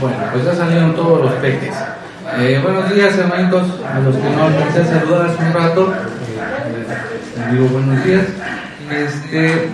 [0.00, 1.74] Bueno, pues ya salieron todos los peques.
[2.38, 3.64] Eh, buenos días, hermanitos.
[3.92, 8.26] A los que no alcancé a saludar hace un rato, eh, digo buenos días.
[8.90, 9.70] Este,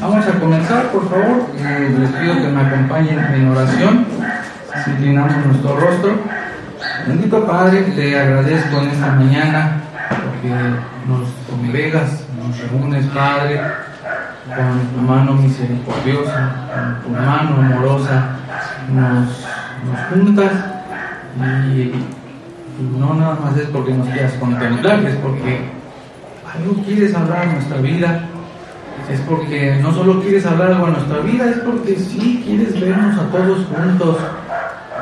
[0.00, 1.46] vamos a comenzar, por favor.
[1.58, 4.06] Eh, les pido que me acompañen en oración.
[4.88, 6.10] Inclinamos nuestro rostro.
[7.06, 10.54] Bendito Padre, te agradezco en esta mañana porque
[11.06, 13.60] nos congregas, nos reúnes, Padre,
[14.48, 18.24] con tu mano misericordiosa, con tu mano amorosa,
[18.92, 19.46] nos,
[19.84, 20.52] nos juntas
[21.74, 21.92] y,
[22.98, 25.60] no nada más es porque nos quieras contemplar, es porque
[26.54, 28.20] algo quieres hablar en nuestra vida,
[29.10, 33.18] es porque no solo quieres hablar algo en nuestra vida, es porque sí quieres vernos
[33.18, 34.16] a todos juntos,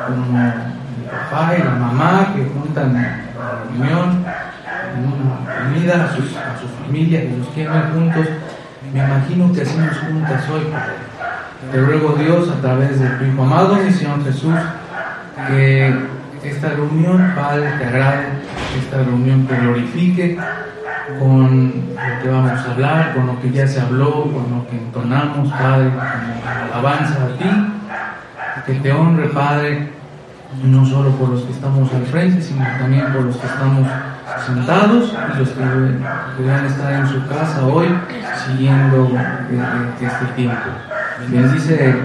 [0.07, 3.19] como el papá y la mamá que juntan la
[3.69, 4.25] reunión,
[4.97, 8.27] en una comida, a, sus, a su familia, que los quieren juntos.
[8.91, 11.06] Me imagino que así nos juntas hoy, Padre.
[11.71, 14.53] Te ruego Dios a través de tu Hijo amado, mi Señor Jesús,
[15.47, 15.91] que
[16.43, 18.25] esta reunión, Padre, te agrade,
[18.79, 20.37] esta reunión te glorifique
[21.19, 24.77] con lo que vamos a hablar, con lo que ya se habló, con lo que
[24.77, 29.89] entonamos, Padre, como alabanza a ti, que te honre, Padre,
[30.63, 33.87] no solo por los que estamos al frente, sino también por los que estamos
[34.45, 35.63] sentados y los que
[36.37, 37.87] puedan estar en su casa hoy
[38.45, 39.11] siguiendo
[39.99, 40.96] este tiempo.
[41.25, 41.95] Bendice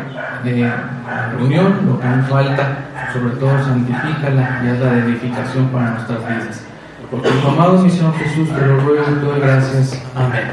[0.44, 2.78] la reunión, lo que nos falta,
[3.12, 6.62] sobre todo santifícala y haz la edificación para nuestras vidas.
[7.10, 10.02] Por tu amado mi Señor Jesús, te lo ruego y doy gracias.
[10.14, 10.44] Amén.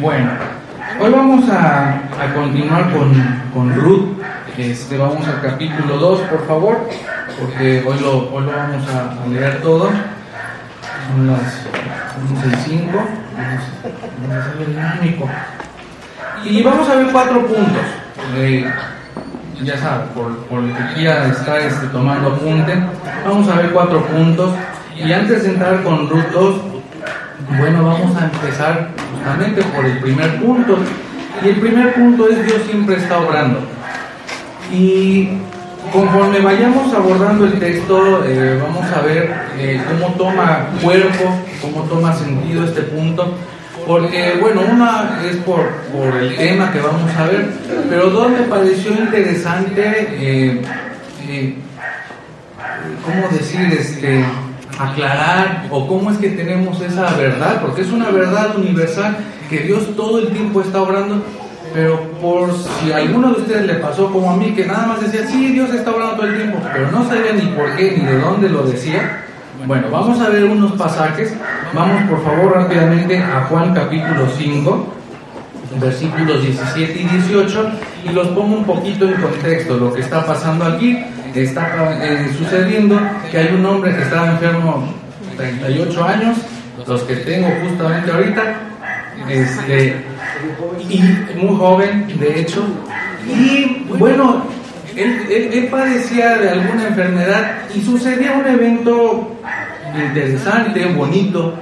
[0.00, 0.30] Bueno,
[1.00, 3.12] hoy vamos a, a continuar con,
[3.54, 4.20] con Ruth.
[4.58, 6.88] Este, vamos al capítulo 2, por favor,
[7.38, 9.88] porque hoy lo, hoy lo vamos a, a leer todo.
[11.08, 11.66] Son las
[12.34, 12.90] 11 y 5.
[12.92, 15.28] Vamos a ver el dinámico.
[16.44, 17.82] Y vamos a ver cuatro puntos.
[19.62, 22.74] Ya saben, por, por el que quiera estar este, tomando apunte,
[23.24, 24.54] vamos a ver cuatro puntos.
[24.96, 26.54] Y antes de entrar con Ruth 2,
[27.58, 30.78] bueno, vamos a empezar justamente por el primer punto.
[31.44, 33.60] Y el primer punto es Dios siempre está obrando.
[34.72, 35.28] Y
[35.92, 42.14] conforme vayamos abordando el texto, eh, vamos a ver eh, cómo toma cuerpo, cómo toma
[42.14, 43.34] sentido este punto.
[43.90, 47.50] Porque, bueno, una es por, por el tema que vamos a ver,
[47.88, 50.62] pero dos me pareció interesante, eh,
[51.26, 51.56] eh,
[53.04, 53.62] ¿cómo decir?
[53.72, 54.24] Este,
[54.78, 59.16] aclarar o cómo es que tenemos esa verdad, porque es una verdad universal
[59.48, 61.24] que Dios todo el tiempo está obrando,
[61.74, 65.00] pero por si a alguno de ustedes le pasó como a mí, que nada más
[65.00, 68.04] decía, sí, Dios está obrando todo el tiempo, pero no sabía ni por qué ni
[68.04, 69.24] de dónde lo decía.
[69.66, 71.34] Bueno, vamos a ver unos pasajes.
[71.72, 74.86] Vamos por favor rápidamente a Juan capítulo 5,
[75.80, 77.70] versículos 17 y 18,
[78.04, 79.76] y los pongo un poquito en contexto.
[79.76, 80.98] Lo que está pasando aquí
[81.34, 82.98] está eh, sucediendo
[83.30, 84.92] que hay un hombre que estaba enfermo
[85.36, 86.38] 38 años,
[86.86, 88.42] los que tengo justamente ahorita,
[89.28, 90.04] este,
[90.88, 91.02] y
[91.36, 92.64] muy joven, de hecho,
[93.26, 94.44] y bueno,
[94.96, 99.36] él, padecía de alguna enfermedad y sucedía un evento
[99.94, 101.54] interesante, bonito,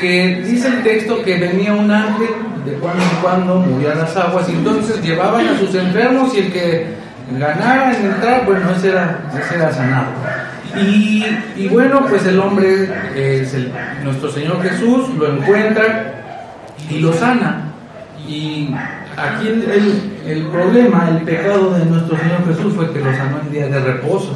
[0.00, 2.28] que dice el texto que venía un ángel
[2.64, 6.52] de cuando en cuando, movía las aguas y entonces llevaban a sus enfermos y el
[6.52, 6.86] que
[7.38, 10.06] ganara en entrar, bueno, ese era, ese era sanado.
[10.76, 11.24] Y,
[11.56, 13.70] y, bueno, pues el hombre, es el,
[14.02, 16.14] nuestro Señor Jesús, lo encuentra
[16.90, 17.72] y lo sana.
[18.26, 18.74] Y
[19.16, 23.52] aquí el, el, problema, el pecado de nuestro Señor Jesús fue que lo sanó en
[23.52, 24.32] día de reposo.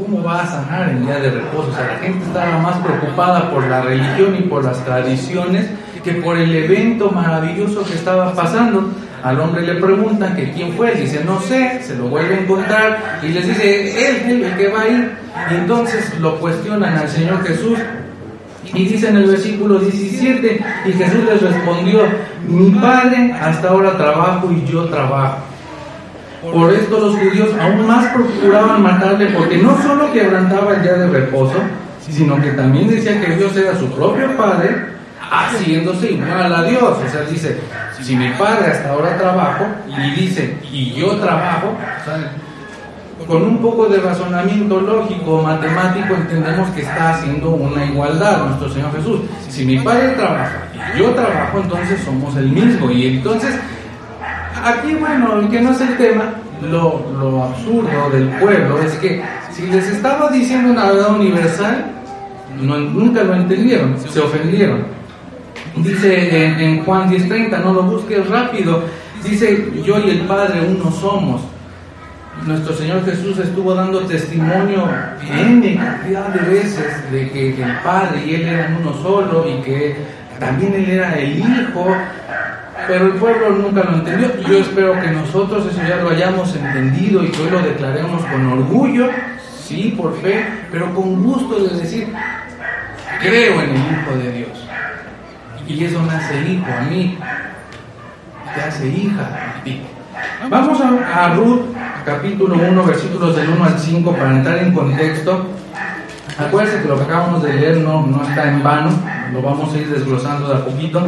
[0.00, 1.68] ¿Cómo va a sanar en día de reposo?
[1.70, 5.66] O sea, la gente estaba más preocupada por la religión y por las tradiciones
[6.02, 8.88] que por el evento maravilloso que estaba pasando.
[9.22, 13.20] Al hombre le preguntan que quién fue, dice no sé, se lo vuelve a encontrar
[13.22, 15.12] y les dice, él, el que va a ir.
[15.50, 17.78] Y entonces lo cuestionan al Señor Jesús
[18.72, 22.04] y dice en el versículo 17, y Jesús les respondió,
[22.48, 25.49] mi padre hasta ahora trabajo y yo trabajo.
[26.42, 31.08] Por esto los judíos aún más procuraban matarle porque no solo quebrantaba el día de
[31.08, 31.56] reposo,
[32.00, 34.86] sino que también decía que Dios era su propio padre,
[35.30, 36.82] haciéndose igual a Dios.
[36.82, 37.58] O sea, dice,
[38.00, 41.76] si mi padre hasta ahora trabajo, y dice, y yo trabajo,
[43.26, 48.92] con un poco de razonamiento lógico, matemático, entendemos que está haciendo una igualdad nuestro Señor
[48.96, 49.20] Jesús.
[49.48, 52.90] Si mi padre trabaja y yo trabajo, entonces somos el mismo.
[52.90, 53.54] Y entonces,
[54.64, 59.22] aquí, bueno, que no es el tema, lo, lo absurdo del pueblo es que
[59.52, 61.84] si les estaba diciendo una verdad universal,
[62.58, 64.84] nunca lo entendieron, se ofendieron.
[65.76, 68.82] Dice en, en Juan 10:30, no lo busques rápido,
[69.22, 71.42] dice, yo y el Padre uno somos.
[72.46, 74.88] nuestro Señor Jesús estuvo dando testimonio
[75.30, 79.96] en cantidad de veces de que el Padre y Él eran uno solo y que
[80.38, 81.86] también Él era el Hijo,
[82.86, 84.40] pero el pueblo nunca lo entendió.
[84.48, 88.46] Yo espero que nosotros eso ya lo hayamos entendido y que hoy lo declaremos con
[88.46, 89.08] orgullo,
[89.58, 92.12] sí, por fe, pero con gusto de decir,
[93.20, 94.66] creo en el Hijo de Dios.
[95.66, 97.16] Y eso me hace hijo a mí,
[98.54, 99.80] te hace hija a ti.
[100.48, 101.66] Vamos a, Ruth
[102.04, 105.46] capítulo 1, versículos del 1 al 5, para entrar en contexto.
[106.38, 108.90] Acuérdense que lo que acabamos de leer no, no está en vano,
[109.32, 111.06] lo vamos a ir desglosando de a poquito.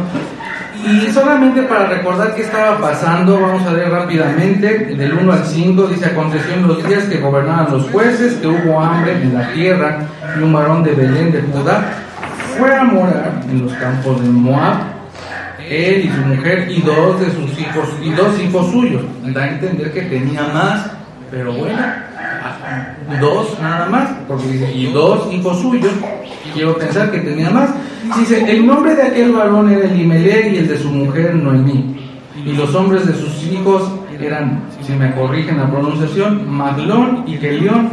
[0.85, 5.87] Y solamente para recordar qué estaba pasando, vamos a leer rápidamente del 1 al 5.
[5.87, 9.99] Dice: Aconteció en los días que gobernaban los jueces que hubo hambre en la tierra,
[10.37, 11.85] y un varón de Belén de Judá
[12.57, 14.93] fue a morar en los campos de Moab
[15.69, 19.03] él y su mujer y dos de sus hijos y dos hijos suyos.
[19.23, 20.91] Da a entender que tenía más,
[21.31, 21.79] pero bueno,
[23.19, 25.91] dos nada más, porque y dos hijos suyos.
[26.53, 27.69] Quiero pensar que tenía más.
[28.17, 31.95] Dice, el nombre de aquel varón era Elimelech y el de su mujer Noemí.
[32.45, 37.89] Y los hombres de sus hijos eran, si me corrigen la pronunciación, Maglón y Gelión,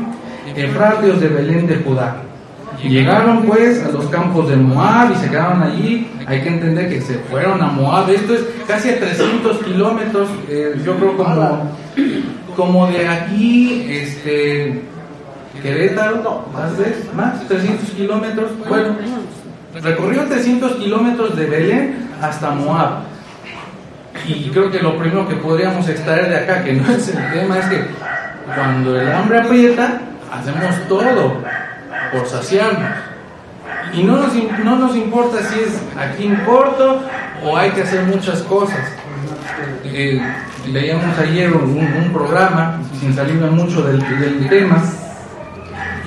[0.57, 2.23] efratios de Belén de Judá.
[2.83, 6.09] Llegaron pues a los campos de Moab y se quedaron allí.
[6.27, 8.09] Hay que entender que se fueron a Moab.
[8.09, 10.29] Esto es casi a 300 kilómetros.
[10.49, 11.71] Eh, yo creo como,
[12.57, 14.83] como de aquí, este,
[15.63, 18.51] Querétaro, más, veces, más 300 kilómetros.
[18.69, 18.97] Bueno,
[19.83, 23.03] recorrió 300 kilómetros de Belén hasta Moab.
[24.27, 27.59] Y creo que lo primero que podríamos extraer de acá, que no es el tema,
[27.59, 27.85] es que
[28.55, 30.01] cuando el hambre aprieta,
[30.33, 31.43] hacemos todo
[32.13, 32.91] por saciarnos.
[33.93, 34.33] Y no nos,
[34.65, 37.03] no nos importa si es aquí en corto
[37.45, 38.79] o hay que hacer muchas cosas.
[39.85, 40.21] Eh,
[40.67, 44.83] leíamos ayer un, un, programa, sin salirme mucho del, del, tema,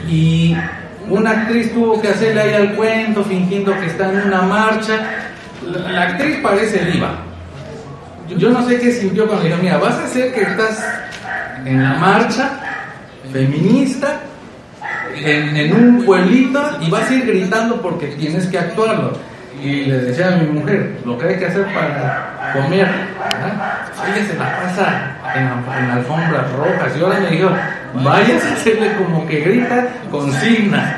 [0.10, 0.56] y
[1.10, 5.00] una actriz tuvo que hacerle ahí al cuento fingiendo que está en una marcha.
[5.66, 7.16] La, actriz parece diva.
[8.30, 10.86] Yo, yo no sé qué sintió cuando dijo, mira, vas a hacer que estás
[11.66, 12.60] en la marcha
[13.32, 14.20] feminista
[15.16, 19.14] en, en, un pueblito y vas a ir gritando porque tienes que actuarlo.
[19.64, 24.38] Y le decía a mi mujer, lo que hay que hacer para comer, ella se
[24.38, 26.92] la pasa en, en alfombras rojas.
[26.98, 27.50] Y ahora me dijo,
[28.04, 30.98] vayas a hacerle como que grita, consigna.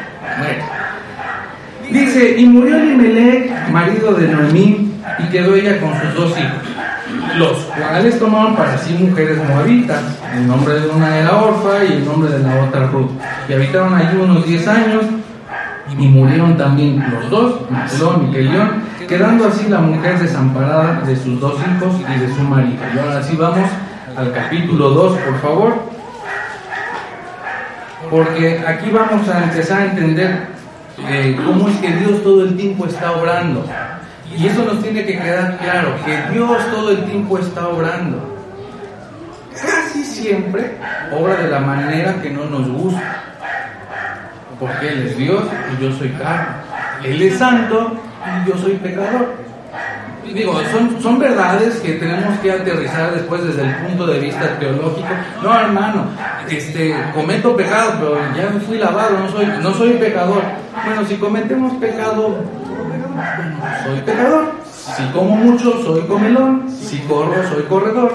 [1.91, 7.57] Dice, y murió Elimelech, marido de Noemí, y quedó ella con sus dos hijos, los
[7.65, 10.01] cuales tomaban para sí mujeres moabitas.
[10.35, 13.11] El nombre de una era Orfa y el nombre de la otra Ruth.
[13.47, 15.03] Y habitaron allí unos 10 años
[15.97, 21.39] y murieron también los dos, Macelón y Kelión, quedando así la mujer desamparada de sus
[21.39, 22.79] dos hijos y de su marido.
[22.93, 23.69] Y ahora sí vamos
[24.17, 25.73] al capítulo 2, por favor.
[28.09, 30.47] Porque aquí vamos a empezar a entender
[31.07, 33.65] eh, cómo es que Dios todo el tiempo está obrando.
[34.37, 38.35] Y eso nos tiene que quedar claro, que Dios todo el tiempo está obrando.
[39.53, 40.77] Casi siempre
[41.11, 43.34] obra de la manera que no nos gusta.
[44.59, 45.43] Porque Él es Dios
[45.73, 46.55] y yo soy carne.
[47.03, 49.45] Él es santo y yo soy pecador.
[50.33, 55.07] Digo, son, son verdades que tenemos que aterrizar después desde el punto de vista teológico.
[55.41, 56.07] No, hermano,
[56.49, 60.41] este, cometo pecado, pero ya no fui lavado, no soy, no soy pecador.
[60.85, 62.43] Bueno, si cometemos pecado,
[63.85, 64.51] soy pecador.
[64.73, 66.69] Si como mucho, soy comelón.
[66.69, 68.13] Si corro, soy corredor.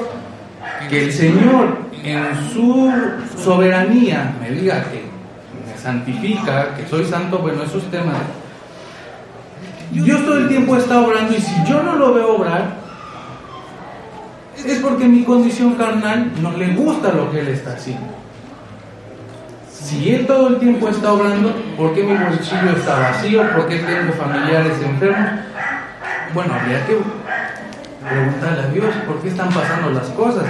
[0.88, 2.92] Que el Señor, en su
[3.42, 5.09] soberanía, me diga que me
[5.80, 8.16] santifica, que soy santo, bueno, esos temas.
[9.90, 12.76] Dios todo el tiempo está obrando y si yo no lo veo obrar,
[14.56, 18.06] es porque mi condición carnal no le gusta lo que Él está haciendo.
[19.72, 23.42] Si Él todo el tiempo está obrando, ¿por qué mi bolsillo está vacío?
[23.52, 25.30] ¿Por qué tengo familiares enfermos?
[26.34, 26.98] Bueno, habría que
[28.08, 30.44] preguntarle a Dios por qué están pasando las cosas.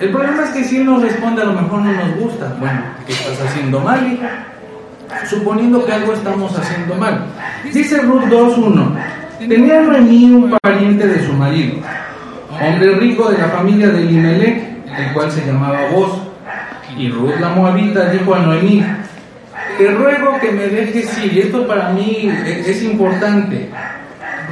[0.00, 2.54] El problema es que si Él nos responde, a lo mejor no nos gusta.
[2.60, 4.18] Bueno, ¿qué estás haciendo mal?
[5.28, 7.26] Suponiendo que algo estamos haciendo mal.
[7.72, 9.48] Dice Ruth 2.1.
[9.48, 11.76] Tenía Noemí un pariente de su marido,
[12.60, 14.62] hombre rico de la familia de Elimelech,
[14.98, 16.10] el cual se llamaba Boz.
[16.96, 18.84] Y Ruth la Moabita dijo a Noemí,
[19.78, 21.38] te ruego que me dejes ir.
[21.38, 23.70] Esto para mí es importante.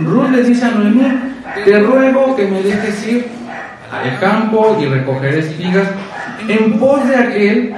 [0.00, 1.02] Ruth le dice a Noemí,
[1.64, 3.26] te ruego que me dejes ir
[4.02, 5.88] al campo y recoger espigas
[6.48, 7.74] en pos de aquel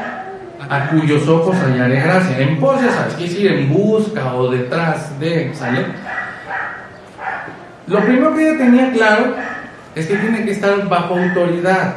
[0.68, 2.38] a cuyos ojos hallaré gracia.
[2.38, 3.14] En pos de, ¿sabes?
[3.14, 5.86] Quiere decir en busca o detrás de, ¿sale?
[7.86, 9.34] Lo primero que ella tenía claro
[9.94, 11.94] es que tiene que estar bajo autoridad.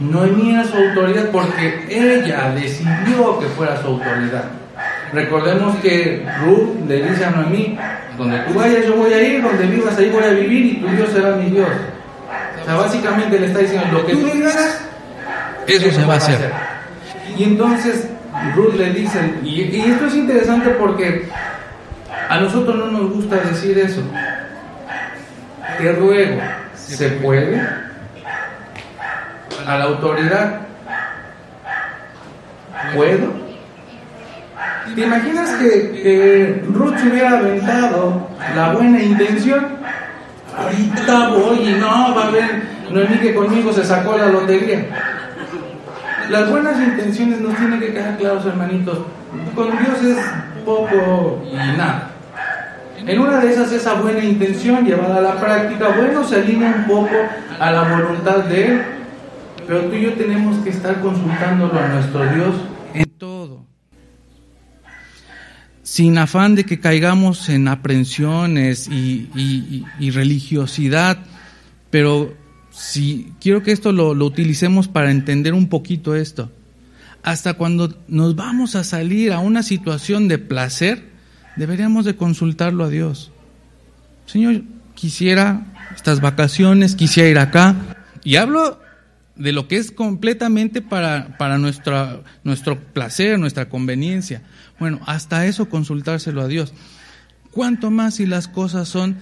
[0.00, 4.44] Noemí era su autoridad porque ella decidió que fuera su autoridad.
[5.12, 7.78] Recordemos que Ruth le dice a Noemí,
[8.16, 10.88] donde tú vayas yo voy a ir, donde vivas ahí voy a vivir y tu
[10.88, 11.68] Dios será mi Dios.
[12.68, 14.78] O sea, básicamente le está diciendo, lo que tú digas,
[15.66, 16.52] eso, se va a hacer.
[17.34, 18.08] Y entonces
[18.54, 21.30] Ruth le dice, y, y esto es interesante porque
[22.28, 24.02] a nosotros no nos gusta decir eso.
[25.78, 26.42] Te ruego,
[26.74, 27.58] ¿se puede?
[29.66, 30.60] A la autoridad,
[32.94, 33.32] ¿puedo?
[34.94, 35.68] ¿Te imaginas que,
[36.02, 39.77] que Ruth se hubiera aventado la buena intención?
[40.58, 44.26] Ahorita voy y no, va a haber, no es ni que conmigo se sacó la
[44.26, 44.86] lotería.
[46.30, 48.98] Las buenas intenciones nos tienen que quedar claros, hermanitos.
[49.54, 50.18] Con Dios es
[50.64, 52.10] poco y nada.
[53.06, 56.84] En una de esas, esa buena intención llevada a la práctica, bueno, se alinea un
[56.84, 57.14] poco
[57.58, 58.82] a la voluntad de Él,
[59.66, 62.54] pero tú y yo tenemos que estar consultándolo a nuestro Dios
[62.94, 63.67] en todo.
[65.88, 71.16] Sin afán de que caigamos en aprensiones y, religiosidad,
[71.88, 72.36] pero
[72.70, 76.52] si quiero que esto lo, lo utilicemos para entender un poquito esto.
[77.22, 81.08] Hasta cuando nos vamos a salir a una situación de placer,
[81.56, 83.32] deberíamos de consultarlo a Dios.
[84.26, 84.64] Señor,
[84.94, 87.96] quisiera estas vacaciones, quisiera ir acá.
[88.24, 88.78] Y hablo
[89.36, 94.42] de lo que es completamente para, para nuestra, nuestro placer, nuestra conveniencia.
[94.78, 96.72] Bueno, hasta eso consultárselo a Dios.
[97.50, 99.16] ¿Cuánto más si las cosas son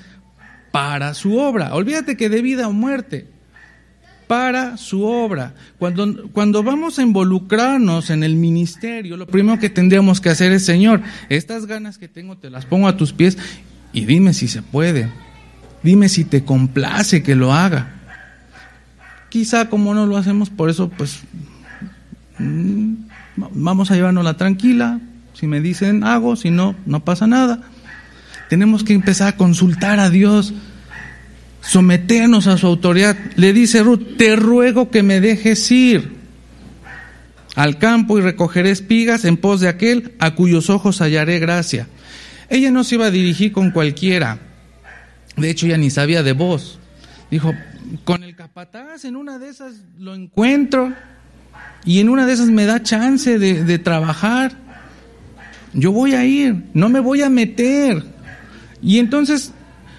[0.71, 1.75] para su obra?
[1.75, 3.29] Olvídate que de vida o muerte,
[4.27, 5.55] para su obra.
[5.79, 10.65] Cuando, cuando vamos a involucrarnos en el ministerio, lo primero que tendríamos que hacer es,
[10.65, 13.39] Señor, estas ganas que tengo te las pongo a tus pies
[13.93, 15.09] y dime si se puede.
[15.83, 17.93] Dime si te complace que lo haga.
[19.29, 21.21] Quizá como no lo hacemos, por eso pues
[22.39, 22.95] mm,
[23.37, 25.01] vamos a llevárnosla tranquila.
[25.39, 27.61] Si me dicen hago, si no, no pasa nada.
[28.49, 30.55] Tenemos que empezar a consultar a Dios
[31.61, 33.17] someternos a su autoridad.
[33.37, 36.17] Le dice Ruth, te ruego que me dejes ir
[37.55, 41.87] al campo y recogeré espigas en pos de aquel a cuyos ojos hallaré gracia.
[42.49, 44.39] Ella no se iba a dirigir con cualquiera.
[45.37, 46.79] De hecho, ella ni sabía de voz.
[47.31, 47.53] Dijo,
[48.05, 50.95] con el capataz en una de esas lo encuentro
[51.85, 54.66] y en una de esas me da chance de, de trabajar.
[55.77, 58.03] Yo voy a ir, no me voy a meter.
[58.81, 59.53] Y entonces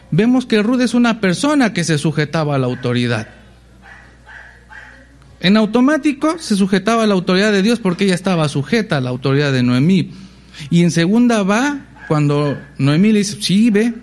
[0.10, 3.27] vemos que Ruth es una persona que se sujetaba a la autoridad.
[5.39, 9.12] En automático se sujetaba a la autoridad de Dios porque ella estaba sujeta a la
[9.12, 10.12] autoridad de Noemí.
[10.72, 13.93] Y en segunda va cuando Noemí le dice, sí, ve.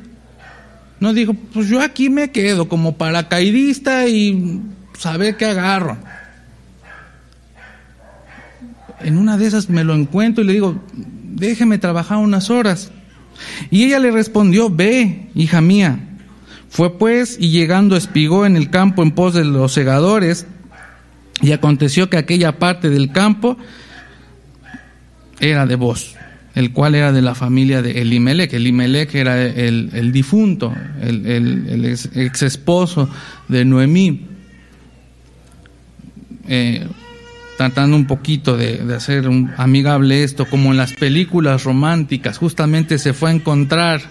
[1.01, 4.61] No dijo, pues yo aquí me quedo como paracaidista y
[4.97, 5.99] saber qué agarro.
[9.01, 10.81] En una de esas me lo encuentro y le digo,
[11.35, 12.91] déjeme trabajar unas horas.
[13.71, 15.99] Y ella le respondió, ve, hija mía.
[16.69, 20.47] Fue pues y llegando espigó en el campo en pos de los segadores,
[21.41, 23.57] y aconteció que aquella parte del campo
[25.41, 26.15] era de vos,
[26.55, 28.53] el cual era de la familia de Elimelech.
[28.53, 30.73] Elimelech era el, el difunto,
[31.03, 33.11] el, el, ex, esposo
[33.49, 34.27] de Noemí.
[36.49, 36.87] Eh,
[37.71, 43.31] tratando un poquito de, hacer amigable esto, como en las películas románticas, justamente se fue
[43.31, 44.03] a encontrar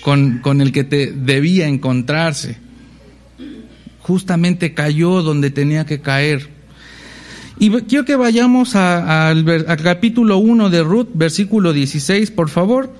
[0.00, 2.58] con, con el que te debía encontrarse.
[4.00, 6.48] Justamente cayó donde tenía que caer.
[7.60, 9.44] Y quiero que vayamos al
[9.80, 12.92] capítulo 1 de Ruth, versículo 16, por favor.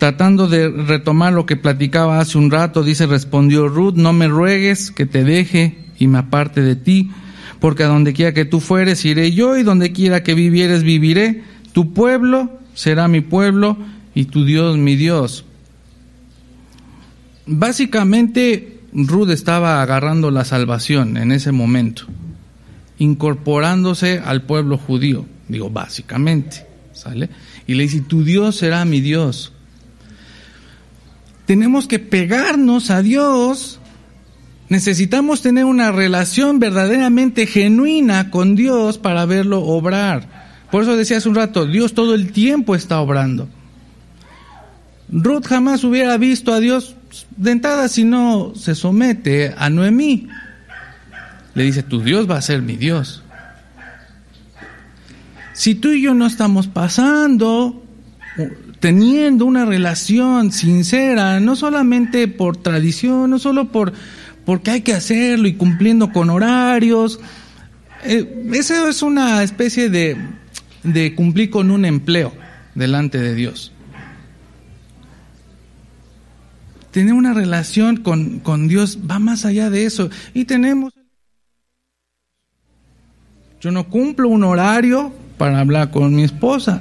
[0.00, 4.90] Tratando de retomar lo que platicaba hace un rato, dice, respondió Ruth, no me ruegues
[4.90, 7.10] que te deje y me aparte de ti,
[7.60, 11.42] porque a donde quiera que tú fueres iré yo y donde quiera que vivieres viviré.
[11.74, 13.76] Tu pueblo será mi pueblo
[14.14, 15.44] y tu Dios mi Dios.
[17.44, 22.04] Básicamente, Ruth estaba agarrando la salvación en ese momento,
[22.98, 26.64] incorporándose al pueblo judío, digo, básicamente,
[26.94, 27.28] ¿sale?
[27.66, 29.52] Y le dice, tu Dios será mi Dios
[31.50, 33.80] tenemos que pegarnos a Dios.
[34.68, 40.62] Necesitamos tener una relación verdaderamente genuina con Dios para verlo obrar.
[40.70, 43.48] Por eso decía hace un rato, Dios todo el tiempo está obrando.
[45.08, 46.94] Ruth jamás hubiera visto a Dios
[47.36, 50.28] de entrada si no se somete a Noemí.
[51.54, 53.24] Le dice, tu Dios va a ser mi Dios.
[55.52, 57.82] Si tú y yo no estamos pasando
[58.80, 63.92] teniendo una relación sincera, no solamente por tradición, no solo por,
[64.46, 67.20] porque hay que hacerlo y cumpliendo con horarios.
[68.04, 70.16] Eh, eso es una especie de,
[71.14, 72.32] cumplir con un empleo
[72.74, 73.70] delante de Dios.
[76.90, 80.10] Tener una relación con Dios va más allá de eso.
[80.34, 80.92] Y tenemos...
[83.60, 86.80] Yo no cumplo un horario para hablar con mi esposa.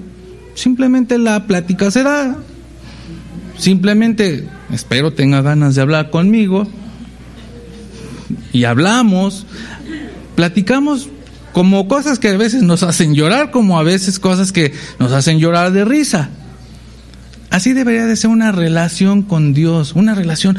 [0.60, 2.36] Simplemente la plática será.
[3.58, 6.68] Simplemente espero tenga ganas de hablar conmigo.
[8.52, 9.46] Y hablamos.
[10.36, 11.08] Platicamos
[11.54, 15.40] como cosas que a veces nos hacen llorar, como a veces cosas que nos hacen
[15.40, 16.30] llorar de risa.
[17.52, 20.58] Así debería de ser una relación con Dios, una relación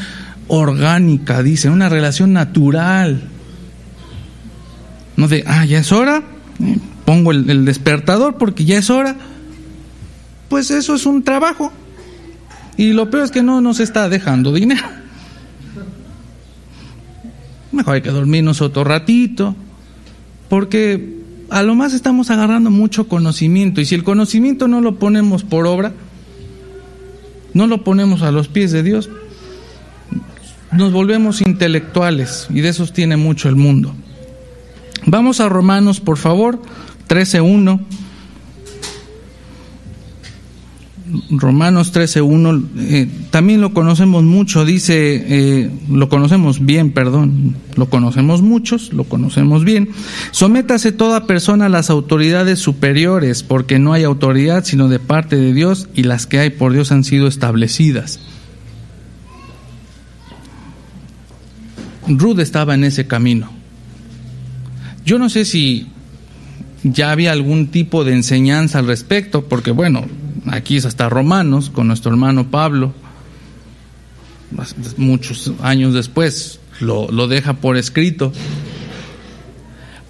[0.49, 3.29] orgánica, dice, una relación natural.
[5.19, 6.23] No de, ah, ya es hora,
[7.05, 9.17] pongo el, despertador porque ya es hora.
[10.51, 11.73] Pues eso es un trabajo.
[12.77, 14.87] Y lo peor es que no nos está dejando dinero.
[17.73, 19.55] Mejor hay que dormirnos otro ratito,
[20.49, 25.45] porque a lo más estamos agarrando mucho conocimiento y si el conocimiento no lo ponemos
[25.45, 25.93] por obra,
[27.55, 29.09] no lo ponemos a los pies de Dios,
[30.73, 33.95] nos volvemos intelectuales y de esos tiene mucho el mundo.
[35.07, 36.61] Vamos a Romanos, por favor,
[37.09, 37.81] 13.1.
[41.31, 48.43] Romanos 13.1, eh, también lo conocemos mucho, dice, eh, lo conocemos bien, perdón, lo conocemos
[48.43, 49.91] muchos, lo conocemos bien.
[50.31, 55.53] Sométase toda persona a las autoridades superiores, porque no hay autoridad sino de parte de
[55.53, 58.21] Dios y las que hay por Dios han sido establecidas.
[62.09, 63.51] Ruth estaba en ese camino.
[65.05, 65.87] Yo no sé si
[66.83, 70.07] ya había algún tipo de enseñanza al respecto, porque bueno,
[70.47, 72.93] aquí es hasta Romanos, con nuestro hermano Pablo,
[74.97, 78.33] muchos años después lo, lo deja por escrito.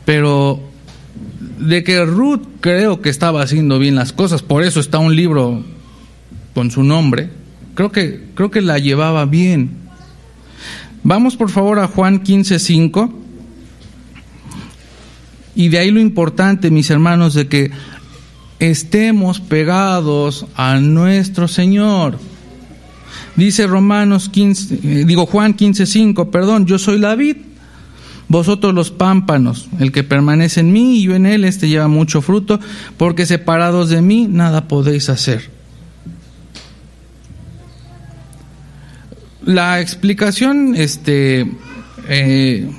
[0.04, 0.60] Pero
[1.58, 5.62] de que Ruth creo que estaba haciendo bien las cosas, por eso está un libro
[6.54, 7.30] con su nombre,
[7.74, 9.78] creo que, creo que la llevaba bien.
[11.02, 13.12] Vamos por favor a Juan 15:5.
[15.54, 17.70] Y de ahí lo importante, mis hermanos, de que
[18.60, 22.18] estemos pegados a nuestro Señor.
[23.34, 27.36] Dice Romanos 15, eh, digo Juan 15:5, perdón, yo soy la vid,
[28.28, 32.20] vosotros los pámpanos, el que permanece en mí y yo en él, este lleva mucho
[32.22, 32.60] fruto,
[32.96, 35.50] porque separados de mí nada podéis hacer.
[39.42, 41.50] La explicación, este,
[42.08, 42.70] eh,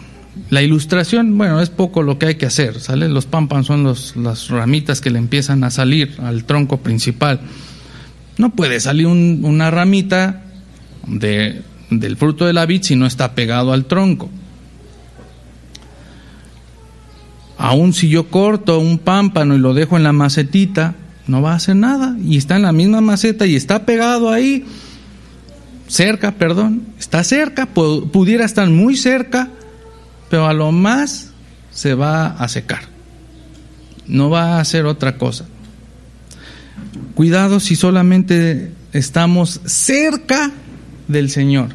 [0.49, 3.09] la ilustración, bueno, es poco lo que hay que hacer, ¿sale?
[3.09, 7.41] Los pámpanos son los, las ramitas que le empiezan a salir al tronco principal.
[8.37, 10.43] No puede salir una ramita
[11.05, 14.29] de, del fruto de la vid si no está pegado al tronco.
[17.57, 20.95] Aún si yo corto un pámpano y lo dejo en la macetita,
[21.27, 22.15] no va a hacer nada.
[22.23, 24.65] Y está en la misma maceta y está pegado ahí,
[25.87, 29.49] cerca, perdón, está cerca, pudiera estar muy cerca,
[30.31, 31.31] pero a lo más
[31.71, 32.83] se va a secar.
[34.07, 35.45] No va a hacer otra cosa.
[37.15, 40.49] Cuidado si solamente estamos cerca
[41.09, 41.69] del Señor.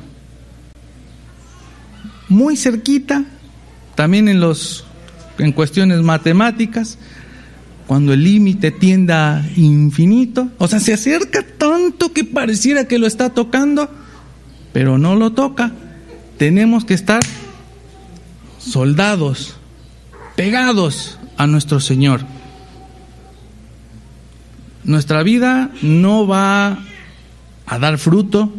[2.30, 3.24] Muy cerquita,
[3.94, 4.84] también en los
[5.38, 6.96] en cuestiones matemáticas,
[7.86, 13.34] cuando el límite tienda infinito, o sea, se acerca tanto que pareciera que lo está
[13.34, 13.90] tocando,
[14.72, 15.72] pero no lo toca.
[16.38, 17.20] Tenemos que estar
[18.66, 19.56] soldados
[20.36, 22.22] pegados a nuestro Señor.
[24.84, 26.78] Nuestra vida no va
[27.66, 28.52] a dar fruto,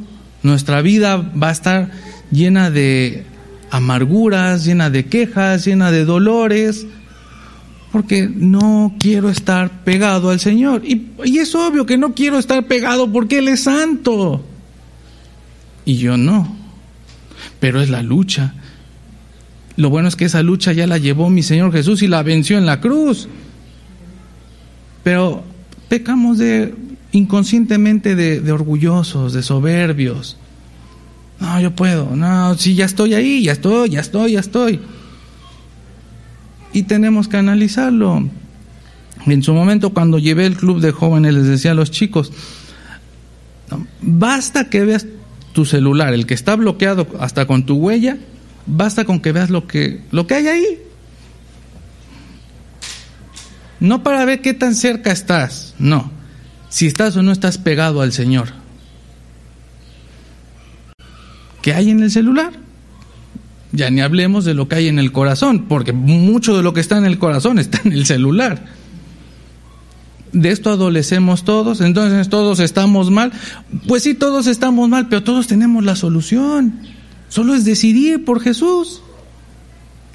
[0.43, 1.91] nuestra vida va a estar
[2.31, 3.25] llena de
[3.71, 6.85] amarguras, llena de quejas, llena de dolores,
[7.91, 10.83] porque no quiero estar pegado al Señor.
[10.85, 14.43] Y, es obvio que no quiero estar pegado porque Él es santo.
[15.85, 16.55] Y yo no.
[17.59, 18.53] Pero es la lucha,
[19.77, 22.57] lo bueno es que esa lucha ya la llevó mi Señor Jesús y la venció
[22.57, 23.29] en la cruz.
[25.03, 25.43] Pero
[25.87, 26.73] pecamos de
[27.11, 30.37] inconscientemente de, orgullosos, de soberbios.
[31.39, 32.15] No, yo puedo.
[32.15, 34.79] No, sí, ya estoy ahí, ya estoy, ya estoy, ya estoy.
[36.73, 38.27] Y tenemos que analizarlo.
[39.27, 42.31] En su momento, cuando llevé el club de jóvenes, les decía a los chicos,
[44.01, 45.05] basta que veas
[45.53, 48.17] tu celular, el que está bloqueado hasta con tu huella,
[48.67, 50.81] Basta con que veas lo que, lo que hay ahí.
[53.79, 56.11] No para ver qué tan cerca estás, no.
[56.69, 58.49] Si estás o no estás pegado al Señor.
[61.61, 62.53] ¿Qué hay en el celular?
[63.71, 66.81] Ya ni hablemos de lo que hay en el corazón, porque mucho de lo que
[66.81, 68.65] está en el corazón está en el celular.
[70.33, 73.31] De esto adolecemos todos, entonces todos estamos mal.
[73.87, 76.96] Pues sí, todos estamos mal, pero todos tenemos la solución.
[77.29, 79.01] Solo es decidir por Jesús.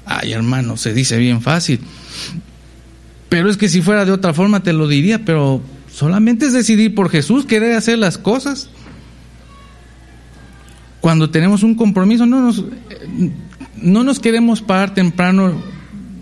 [0.05, 1.79] Ay, hermano, se dice bien fácil.
[3.29, 6.93] Pero es que si fuera de otra forma te lo diría, pero solamente es decidir
[6.93, 8.69] por Jesús, querer hacer las cosas.
[11.01, 12.63] Cuando tenemos un compromiso, no nos,
[13.75, 15.53] no nos queremos parar temprano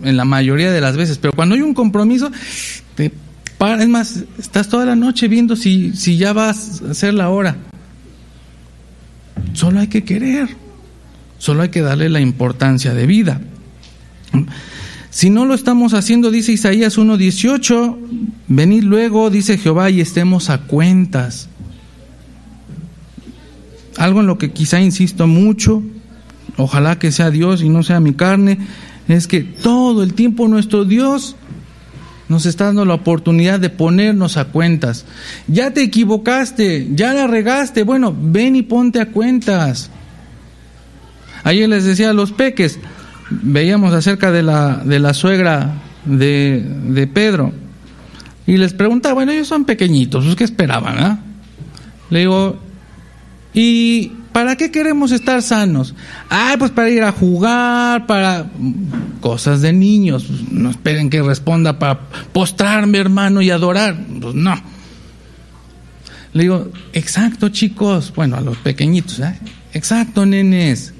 [0.02, 2.30] en la mayoría de las veces, pero cuando hay un compromiso,
[2.96, 7.56] es más, estás toda la noche viendo si, si ya vas a hacer la hora.
[9.52, 10.48] Solo hay que querer,
[11.42, 13.40] solo hay que darle la importancia de vida.
[15.10, 17.96] Si no lo estamos haciendo, dice Isaías 1.18,
[18.46, 21.48] venid luego, dice Jehová, y estemos a cuentas.
[23.96, 25.82] Algo en lo que quizá insisto mucho,
[26.58, 28.58] ojalá que sea Dios y no sea mi carne,
[29.08, 31.34] es que todo el tiempo nuestro Dios
[32.28, 35.06] nos está dando la oportunidad de ponernos a cuentas.
[35.48, 39.90] Ya te equivocaste, ya la regaste, bueno, ven y ponte a cuentas.
[41.44, 42.78] Ayer les decía a los peques,
[43.30, 45.74] veíamos acerca de la, de la suegra
[46.04, 47.52] de, de Pedro,
[48.46, 50.96] y les preguntaba, bueno, ellos son pequeñitos, ¿qué esperaban?
[50.98, 51.20] Ah?
[52.10, 52.58] Le digo,
[53.54, 55.94] ¿y ¿Para qué queremos estar sanos?
[56.30, 58.46] Ay, pues para ir a jugar, para
[59.20, 60.26] cosas de niños.
[60.50, 62.00] No esperen que responda para
[62.32, 63.94] postrarme, hermano, y adorar.
[64.20, 64.54] Pues no.
[66.32, 68.10] Le digo, exacto, chicos.
[68.16, 69.38] Bueno, a los pequeñitos, ¿eh?
[69.74, 70.94] Exacto, nenes.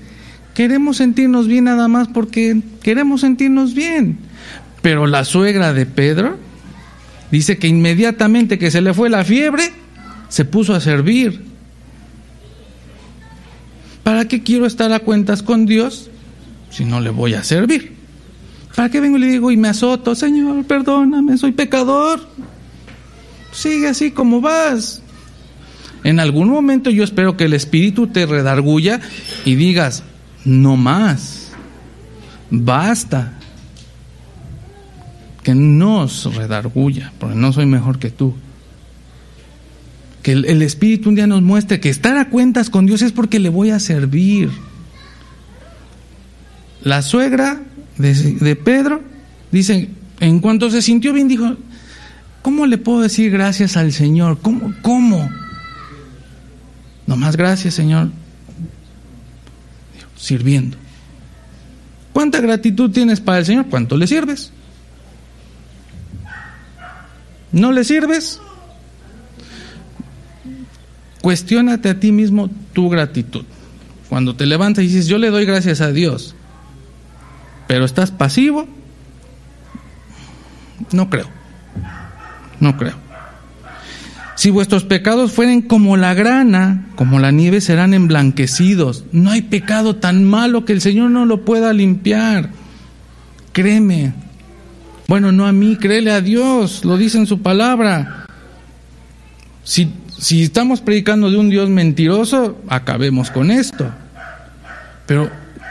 [0.55, 4.19] Queremos sentirnos bien nada más porque queremos sentirnos bien.
[4.83, 6.37] Pero la suegra de Pedro
[7.31, 9.73] dice que inmediatamente que se le fue la fiebre,
[10.29, 11.53] se puso a servir
[14.03, 16.11] ¿Para qué quiero estar a cuentas con Dios
[16.71, 17.93] si no le voy a servir?
[18.75, 20.15] ¿Para qué vengo y le digo y me azoto?
[20.15, 22.21] Señor, perdóname, soy pecador.
[23.53, 25.03] Sigue así como vas.
[26.05, 29.01] En algún momento yo espero que el Espíritu te redarguya
[29.45, 30.03] y digas,
[30.45, 31.53] no más,
[32.51, 33.39] basta.
[35.43, 38.35] Que nos redarguya, porque no soy mejor que tú
[40.23, 43.41] que el, Espíritu un día nos muestre que estar a cuentas con Dios es porque
[43.41, 44.51] le voy a servir.
[46.83, 47.61] La suegra
[47.99, 49.03] de, Pedro
[49.51, 51.57] dice, en cuanto se sintió bien, dijo,
[52.41, 54.39] ¿cómo le puedo decir gracias al Señor?
[54.41, 54.73] ¿Cómo?
[54.83, 55.29] ¿Cómo?
[57.15, 58.09] más gracias, Señor.
[60.23, 60.77] Sirviendo.
[62.13, 63.67] ¿Cuánta gratitud tienes para el Señor?
[63.69, 64.53] ¿Cuánto le sirves?
[67.51, 68.41] ¿No le sirves?
[71.21, 73.45] Cuestiónate a ti mismo tu gratitud.
[74.09, 76.37] Cuando te levantas y dices, yo le doy gracias a Dios,
[77.67, 78.69] pero estás pasivo,
[80.93, 81.27] no creo.
[82.61, 82.95] No creo.
[84.35, 89.05] Si vuestros pecados fueren como la grana, como la nieve, serán emblanquecidos.
[89.13, 92.51] No hay pecado tan malo que el Señor no lo pueda limpiar.
[93.53, 94.15] Créeme.
[95.07, 98.27] Bueno, no a mí, créele a Dios, lo dice en su palabra.
[99.65, 99.93] Si
[100.23, 103.91] si estamos predicando de un Dios mentiroso, acabemos con esto.
[105.05, 105.29] Pero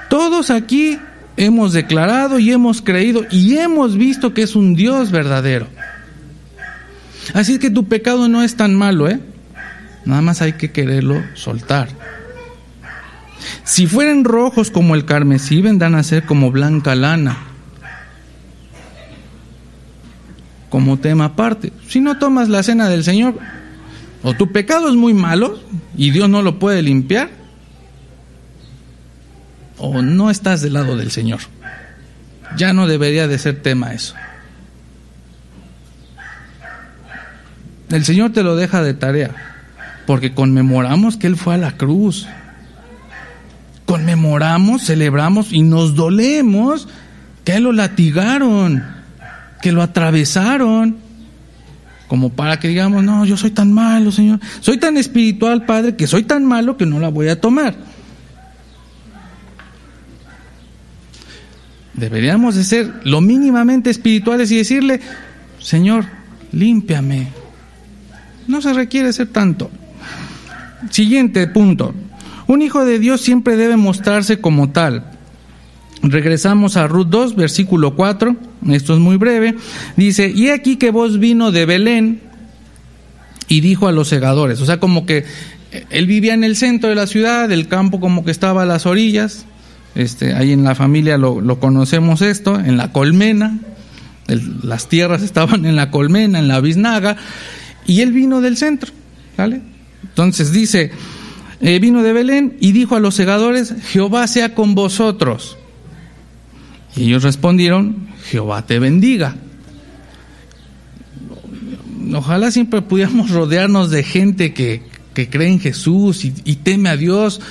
[0.10, 1.00] todos aquí
[1.38, 5.68] hemos declarado y hemos creído y hemos visto que es un Dios verdadero.
[7.34, 9.20] Así que tu pecado no es tan malo, ¿eh?
[10.06, 11.90] Nada más hay que quererlo soltar.
[13.64, 17.38] Si fueren rojos como el carmesí, vendrán a ser como blanca lana.
[20.70, 21.74] Como tema aparte.
[21.88, 23.38] Si no tomas la cena del Señor,
[24.24, 25.60] o tu pecado es muy malo
[25.98, 27.30] y Dios no lo puede limpiar,
[29.78, 31.40] o no estás del lado del Señor.
[32.56, 34.16] Ya no debería de ser tema eso.
[37.92, 39.32] El Señor te lo deja de tarea,
[40.08, 42.28] porque conmemoramos que Él fue a la cruz.
[43.86, 46.88] Conmemoramos, celebramos y nos dolemos
[47.44, 48.84] que Él lo latigaron,
[49.62, 50.98] que lo atravesaron
[52.12, 56.08] como para que digamos, no, yo soy tan malo, Señor, soy tan espiritual, Padre, que
[56.08, 57.74] soy tan malo que no la voy a tomar.
[61.94, 65.00] Deberíamos de ser lo mínimamente espirituales y decirle,
[65.60, 66.04] Señor,
[66.52, 67.30] límpiame.
[68.48, 69.70] No se requiere ser tanto.
[70.90, 71.94] Siguiente punto.
[72.48, 75.06] Un hijo de Dios siempre debe mostrarse como tal.
[76.04, 78.36] Regresamos a Ruth 2, versículo 4,
[78.70, 79.56] esto es muy breve.
[79.96, 82.22] Dice, y aquí que vos vino de Belén
[83.48, 85.26] y dijo a los segadores, o sea, como que
[85.90, 88.86] él vivía en el centro de la ciudad, el campo como que estaba a las
[88.86, 89.46] orillas,
[89.94, 93.60] este, ahí en la familia lo, conocemos esto, en la colmena,
[94.64, 97.18] las tierras estaban en la colmena, en la biznaga,
[97.86, 98.92] y él vino del centro,
[99.38, 99.62] ¿vale?
[100.04, 100.92] Entonces dice,
[101.60, 105.58] eh, vino de Belén y dijo a los segadores, Jehová sea con vosotros.
[106.96, 109.36] Y ellos respondieron, Jehová te bendiga.
[112.14, 117.42] Ojalá siempre pudiéramos rodearnos de gente que, cree en Jesús y teme a Dios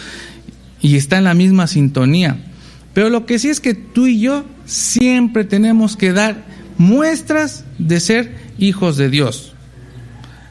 [0.81, 2.39] y está en la misma sintonía.
[2.95, 6.45] Pero lo que sí es que tú y yo siempre tenemos que dar
[6.79, 9.53] muestras de ser hijos de Dios.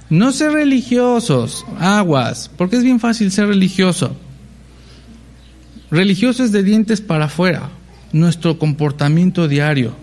[0.10, 4.16] No ser religiosos, aguas, porque es bien fácil ser religioso.
[5.92, 7.70] Religioso es de dientes para afuera,
[8.12, 9.96] nuestro comportamiento diario,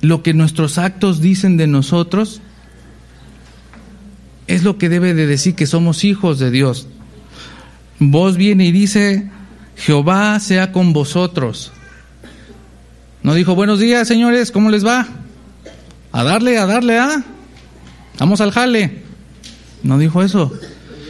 [0.00, 2.40] lo que nuestros actos dicen de nosotros,
[4.48, 6.88] es lo que debe de decir que somos hijos de Dios.
[7.98, 9.30] Vos viene y dice,
[9.76, 11.72] Jehová sea con vosotros.
[13.22, 15.06] No dijo, buenos días señores, ¿cómo les va?
[16.12, 17.24] A darle, a darle, ¿ah?
[18.18, 19.02] Vamos al jale.
[19.82, 20.52] No dijo eso.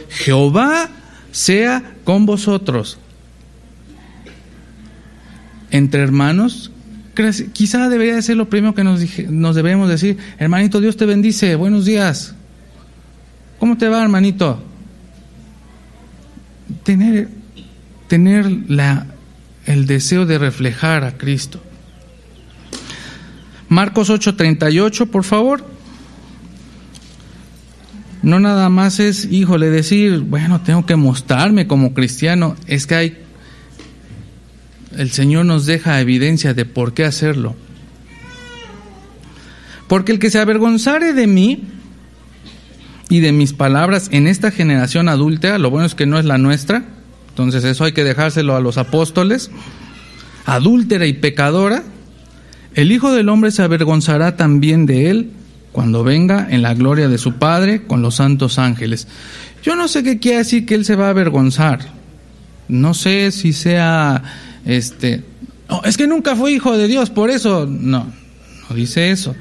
[0.09, 0.89] Jehová
[1.31, 2.97] sea con vosotros.
[5.71, 6.71] Entre hermanos,
[7.53, 10.17] quizá debería ser lo primero que nos, nos debemos decir.
[10.37, 11.55] Hermanito, Dios te bendice.
[11.55, 12.35] Buenos días.
[13.59, 14.63] ¿Cómo te va, hermanito?
[16.83, 17.29] Tener,
[18.07, 19.07] tener la,
[19.65, 21.61] el deseo de reflejar a Cristo.
[23.69, 25.76] Marcos 8:38, por favor.
[28.27, 32.57] No nada más es, híjole, decir, bueno, tengo que mostrarme como cristiano.
[32.67, 33.17] Es que hay,
[34.97, 37.55] el Señor nos deja evidencia de por qué hacerlo.
[39.87, 41.63] Porque el que se avergonzare de mí
[43.07, 46.37] y de mis palabras en esta generación adúltera, lo bueno es que no es la
[46.37, 46.83] nuestra,
[47.29, 49.51] entonces eso hay que dejárselo a los apóstoles,
[50.45, 51.81] adúltera y pecadora,
[52.75, 55.31] el Hijo del Hombre se avergonzará también de él
[55.71, 59.07] cuando venga en la gloria de su Padre con los santos ángeles.
[59.63, 61.79] Yo no sé qué quiere decir que él se va a avergonzar.
[62.67, 64.23] No sé si sea
[64.65, 65.23] este
[65.83, 68.11] es que nunca fue hijo de Dios, por eso no,
[68.69, 69.35] no dice eso.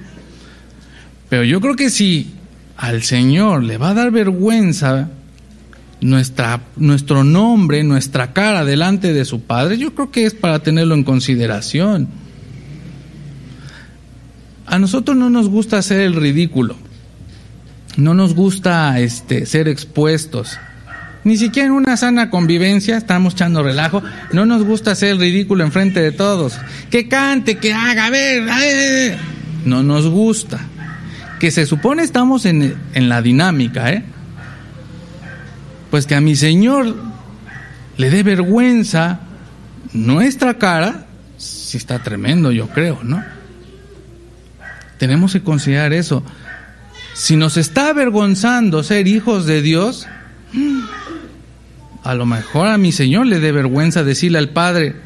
[1.28, 2.32] Pero yo creo que si
[2.76, 5.08] al Señor le va a dar vergüenza
[6.00, 10.94] nuestra, nuestro nombre, nuestra cara delante de su Padre, yo creo que es para tenerlo
[10.94, 12.08] en consideración.
[14.66, 16.76] A nosotros no nos gusta hacer el ridículo,
[17.96, 20.58] no nos gusta este, ser expuestos.
[21.24, 24.02] Ni siquiera en una sana convivencia, estamos echando relajo,
[24.32, 26.58] no nos gusta hacer el ridículo enfrente de todos.
[26.90, 29.18] Que cante, que haga, a ver,
[29.64, 30.60] no nos gusta
[31.38, 34.04] que se supone estamos en, la dinámica, ¿eh?
[35.90, 36.94] Pues que a mi Señor
[37.96, 39.20] le dé vergüenza
[39.92, 41.06] nuestra cara,
[41.38, 43.22] si está tremendo, yo creo, ¿no?
[44.98, 46.22] Tenemos que considerar eso.
[47.14, 50.06] Si nos está avergonzando ser hijos de Dios,
[52.02, 54.96] a lo mejor a mi Señor le dé vergüenza decirle al Padre,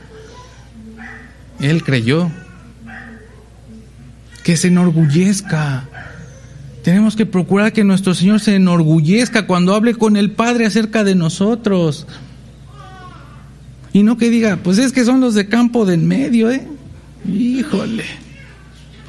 [1.61, 2.31] Él creyó,
[4.43, 5.89] que se enorgullezca,
[6.83, 11.15] tenemos que procurar que nuestro Señor se enorgullezca cuando hable con el Padre acerca de
[11.15, 12.07] nosotros.
[13.93, 16.67] Y no que diga, pues es que son los de campo del medio, ¿eh?
[17.29, 18.05] Híjole.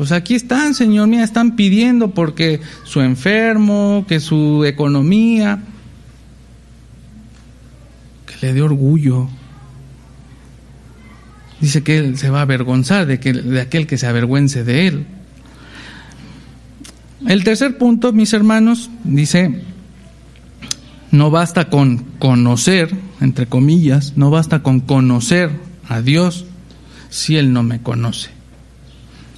[0.02, 5.62] Pues aquí están, Señor, mira, están pidiendo porque su enfermo, que su economía,
[8.26, 9.30] que le dé orgullo.
[11.60, 14.88] Dice que él se va a avergonzar de, que, de aquel que se avergüence de
[14.88, 15.06] él.
[17.28, 19.62] El tercer punto, mis hermanos, dice,
[21.12, 25.52] no basta con conocer, entre comillas, no basta con conocer
[25.88, 26.48] a Dios
[27.12, 28.40] si Él no me conoce.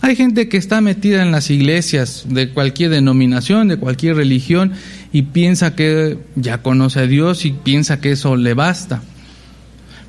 [0.04, 4.74] Hay gente que está metida en las iglesias de cualquier denominación, de cualquier religión,
[5.14, 9.02] y piensa que ya conoce a Dios y piensa que eso le basta.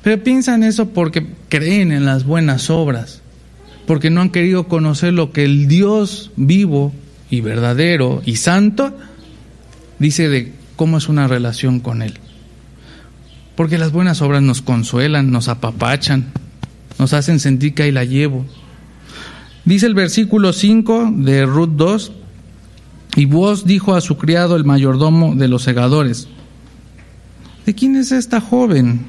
[0.03, 3.21] Pero piensan eso porque creen en las buenas obras,
[3.87, 6.91] porque no han querido conocer lo que el Dios vivo
[7.29, 8.97] y verdadero y santo,
[9.97, 12.15] dice de cómo es una relación con Él.
[13.55, 16.33] Porque las buenas obras nos consuelan, nos apapachan,
[16.99, 18.45] nos hacen sentir que ahí la llevo.
[19.65, 22.11] Dice el versículo 5 de Ruth 2,
[23.15, 26.27] y vos dijo a su criado el mayordomo de los segadores,
[27.65, 29.05] ¿de quién es esta joven?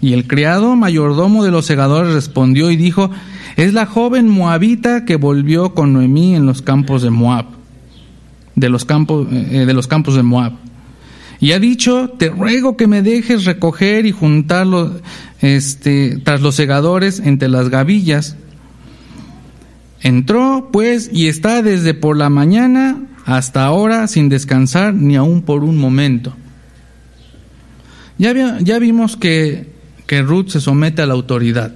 [0.00, 3.10] Y el criado mayordomo de los segadores respondió y dijo,
[3.56, 7.46] es la joven moabita que volvió con Noemí en los campos de Moab,
[8.54, 10.52] de los campos, eh, de los campos de Moab.
[11.40, 14.66] Y ha dicho, te ruego que me dejes recoger y juntar
[15.40, 18.36] este, tras los segadores entre las gavillas.
[20.04, 25.64] Entró, pues, y está desde por la mañana hasta ahora sin descansar ni aún por
[25.64, 26.36] un momento.
[28.18, 29.72] Ya, vimos que,
[30.06, 31.72] que Ruth se somete a la autoridad.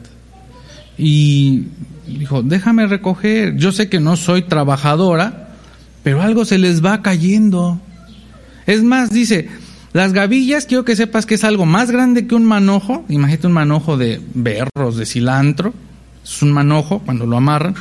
[0.98, 1.68] Y
[2.06, 5.54] dijo, déjame recoger, yo sé que no soy trabajadora,
[6.02, 7.80] pero algo se les va cayendo.
[8.66, 9.48] Es más, dice,
[9.94, 13.54] las gavillas, quiero que sepas que es algo más grande que un manojo, imagínate un
[13.54, 15.72] manojo de berros, de cilantro,
[16.22, 17.74] es un manojo cuando lo amarran,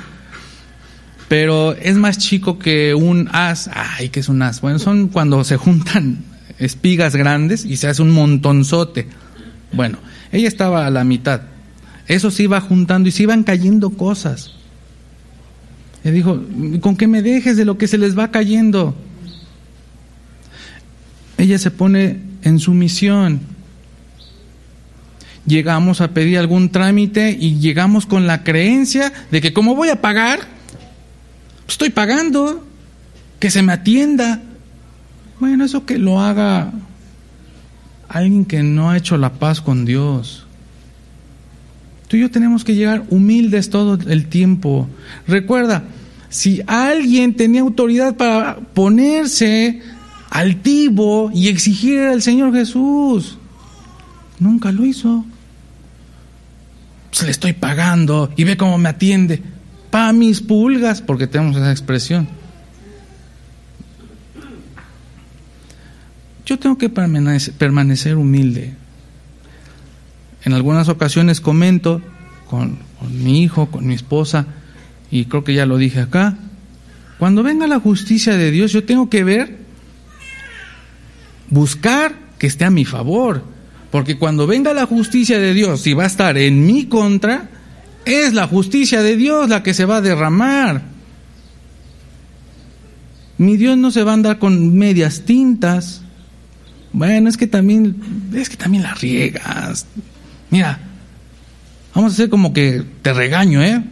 [1.28, 5.44] pero es más chico que un as, ay, que es un as, bueno, son cuando
[5.44, 6.24] se juntan
[6.60, 9.08] espigas grandes y se hace un montonzote.
[9.74, 10.00] Bueno,
[10.32, 11.42] ella estaba a la mitad
[12.08, 14.54] eso se iba juntando y se iban cayendo cosas.
[16.04, 16.42] Y dijo,
[16.80, 18.96] con que me dejes de lo que se les va cayendo.
[21.38, 23.42] Ella se pone en su misión.
[25.46, 30.02] Llegamos a pedir algún trámite y llegamos con la creencia de que como voy a
[30.02, 30.40] pagar,
[31.68, 32.66] estoy pagando,
[33.40, 34.42] que se me atienda.
[35.40, 36.72] Bueno, eso que lo haga
[38.10, 40.46] alguien que no ha hecho la paz con Dios.
[42.08, 44.88] Tú y yo tenemos que llegar humildes todo el tiempo.
[45.28, 45.84] Recuerda,
[46.30, 49.82] si alguien tenía autoridad para ponerse
[50.30, 53.38] altivo y exigir al Señor Jesús,
[54.40, 55.26] nunca lo hizo.
[57.12, 59.42] Se le estoy pagando y ve cómo me atiende.
[59.92, 62.28] Pa' mis pulgas, porque tenemos esa expresión.
[66.46, 68.74] Yo tengo que permanecer humilde.
[70.44, 72.02] En algunas ocasiones comento
[72.50, 72.80] con,
[73.12, 74.46] mi hijo, con mi esposa,
[75.12, 76.38] y creo que ya lo dije acá,
[77.20, 79.58] cuando venga la justicia de Dios yo tengo que ver,
[81.50, 83.44] buscar que esté a mi favor,
[83.92, 87.50] porque cuando venga la justicia de Dios y va a estar en mi contra,
[88.08, 90.84] es la justicia de Dios la que se va a derramar.
[93.38, 96.02] Mi Dios no se va a andar con medias tintas.
[96.94, 99.86] Bueno, es que también, es que también la riegas.
[100.50, 100.80] Mira,
[101.94, 103.84] vamos a hacer como que te regaño, ¿eh?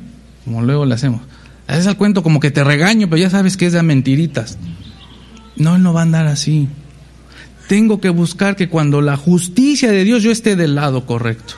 [0.45, 1.21] Como luego le hacemos.
[1.67, 4.57] Haces el cuento como que te regaño, pero ya sabes que es de mentiritas.
[5.57, 6.67] No, él no va a andar así.
[7.67, 11.55] Tengo que buscar que cuando la justicia de Dios yo esté del lado correcto.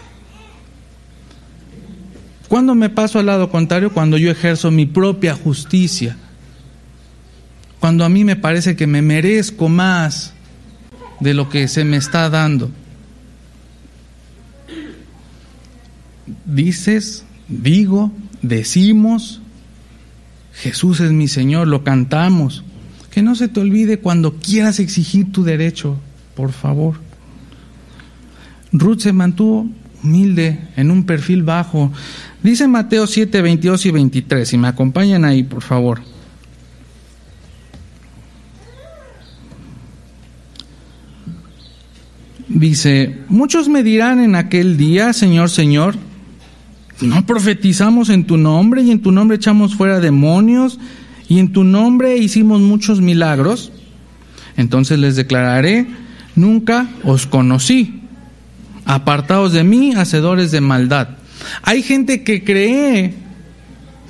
[2.48, 3.94] ¿Cuándo me paso al lado contrario?
[3.94, 6.18] Cuando yo ejerzo mi propia justicia.
[7.80, 10.34] Cuando a mí me parece que me merezco más
[11.20, 12.72] de lo que se me está dando.
[16.46, 19.42] dices, digo, decimos,
[20.54, 22.64] Jesús es mi Señor, lo cantamos.
[23.12, 25.98] Que no se te olvide cuando quieras exigir tu derecho,
[26.36, 27.00] por favor.
[28.72, 29.68] Ruth se mantuvo
[30.04, 31.92] humilde, en un perfil bajo.
[32.44, 36.02] Dice Mateo 7, 22 y 23, si me acompañan ahí, por favor.
[42.48, 45.96] Dice, muchos me dirán en aquel día, Señor, Señor,
[47.02, 50.80] no profetizamos en tu nombre y en tu nombre echamos fuera demonios
[51.28, 53.72] y en tu nombre hicimos muchos milagros.
[54.56, 55.88] Entonces les declararé,
[56.36, 58.02] nunca os conocí.
[58.88, 61.10] Apartados de mí, hacedores de maldad.
[61.62, 63.14] Hay gente que cree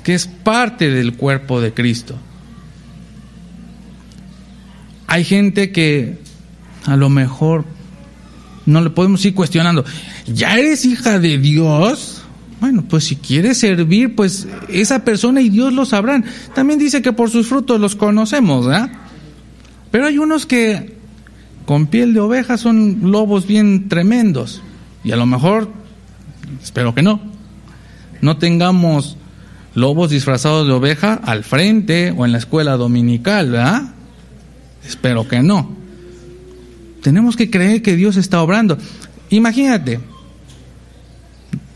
[0.04, 2.16] que es parte del cuerpo de Cristo.
[5.08, 6.18] Hay gente que
[6.86, 7.64] a lo mejor
[8.66, 9.84] no le podemos ir cuestionando.
[10.26, 12.22] ¿Ya eres hija de Dios?
[12.60, 16.24] Bueno, pues si quiere servir, pues esa persona y Dios lo sabrán.
[16.54, 18.90] También dice que por sus frutos los conocemos, ¿verdad?
[19.90, 20.96] Pero hay unos que
[21.66, 24.62] con piel de oveja son lobos bien tremendos.
[25.04, 25.70] Y a lo mejor,
[26.62, 27.20] espero que no,
[28.20, 29.16] no tengamos
[29.74, 33.82] lobos disfrazados de oveja al frente o en la escuela dominical, ¿verdad?
[34.86, 35.76] Espero que no.
[37.02, 38.76] Tenemos que creer que Dios está obrando.
[39.30, 40.00] Imagínate,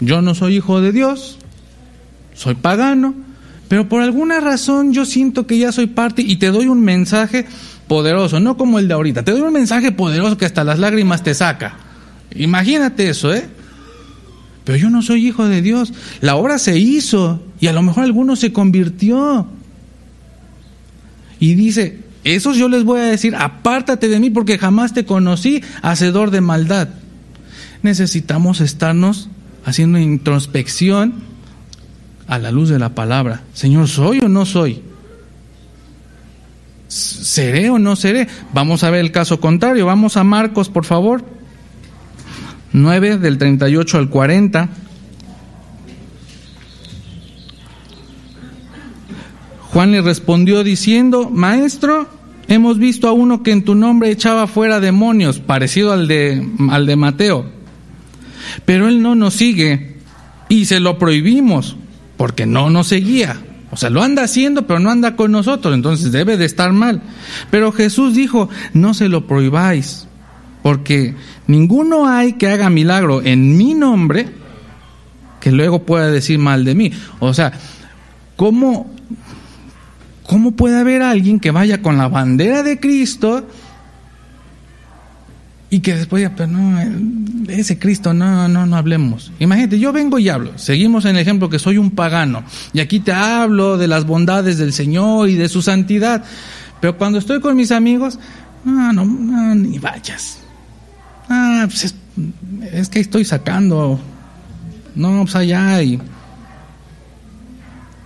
[0.01, 1.38] yo no soy hijo de Dios,
[2.34, 3.14] soy pagano,
[3.68, 7.46] pero por alguna razón yo siento que ya soy parte y te doy un mensaje
[7.86, 11.22] poderoso, no como el de ahorita, te doy un mensaje poderoso que hasta las lágrimas
[11.22, 11.76] te saca.
[12.37, 13.47] Imagínate eso, ¿eh?
[14.64, 15.93] Pero yo no soy hijo de Dios.
[16.20, 19.47] La obra se hizo y a lo mejor alguno se convirtió.
[21.41, 25.62] Y dice, esos yo les voy a decir, apártate de mí porque jamás te conocí,
[25.83, 26.89] hacedor de maldad.
[27.83, 29.28] Necesitamos estarnos
[29.64, 31.14] haciendo introspección
[32.28, 33.43] a la luz de la palabra.
[33.55, 34.83] Señor, ¿soy o no soy?
[36.87, 38.28] ¿Seré o no seré?
[38.53, 39.87] Vamos a ver el caso contrario.
[39.87, 41.24] Vamos a Marcos, por favor.
[42.72, 44.68] 9 del 38 al 40.
[49.72, 52.08] Juan le respondió diciendo, Maestro,
[52.48, 56.86] hemos visto a uno que en tu nombre echaba fuera demonios, parecido al de, al
[56.86, 57.46] de Mateo.
[58.64, 59.96] Pero él no nos sigue
[60.48, 61.76] y se lo prohibimos
[62.16, 63.40] porque no nos seguía.
[63.70, 67.00] O sea, lo anda haciendo, pero no anda con nosotros, entonces debe de estar mal.
[67.50, 70.06] Pero Jesús dijo, no se lo prohibáis,
[70.62, 71.14] porque
[71.46, 74.28] ninguno hay que haga milagro en mi nombre
[75.40, 76.92] que luego pueda decir mal de mí.
[77.18, 77.52] O sea,
[78.36, 78.94] ¿cómo,
[80.22, 83.46] cómo puede haber alguien que vaya con la bandera de Cristo
[85.72, 86.78] y que después diga, pero no,
[87.48, 89.32] ese Cristo, no, no, no hablemos.
[89.38, 92.44] Imagínate, yo vengo y hablo, seguimos en el ejemplo que soy un pagano,
[92.74, 96.24] y aquí te hablo de las bondades del Señor y de su santidad,
[96.78, 98.18] pero cuando estoy con mis amigos,
[98.66, 100.41] no, no, no ni vayas.
[101.35, 101.95] Ah, pues
[102.72, 103.99] es, que estoy sacando,
[104.95, 105.99] no, pues allá y...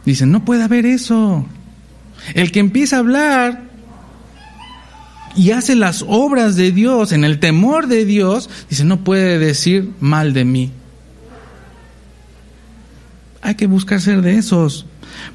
[0.05, 1.45] Dicen, no puede haber eso.
[2.35, 3.65] El que empieza a hablar
[5.35, 9.91] y hace las obras de Dios en el temor de Dios, dice, no puede decir
[9.99, 10.71] mal de mí.
[13.43, 14.87] Hay que buscar ser de esos,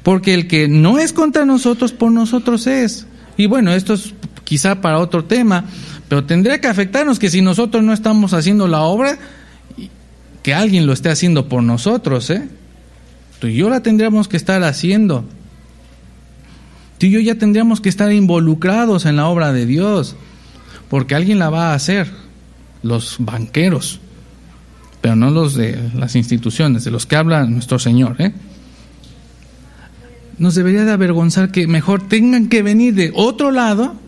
[0.02, 3.06] porque el que no es contra nosotros, por nosotros es.
[3.36, 4.14] Y bueno, esto es
[4.44, 5.66] quizá para otro tema,
[6.12, 9.16] pero tendría que afectarnos que si nosotros no estamos haciendo la obra,
[10.42, 12.50] que alguien lo esté haciendo por nosotros, ¿eh?
[13.38, 15.24] Tú y yo la tendríamos que estar haciendo.
[16.98, 20.14] Tú y yo ya tendríamos que estar involucrados en la obra de Dios,
[20.90, 22.12] porque alguien la va a hacer,
[22.82, 23.98] los banqueros,
[25.00, 28.16] pero no los de las instituciones, de los que habla nuestro Señor.
[28.18, 28.34] ¿eh?
[30.36, 34.01] Nos debería de avergonzar que mejor tengan que venir de otro lado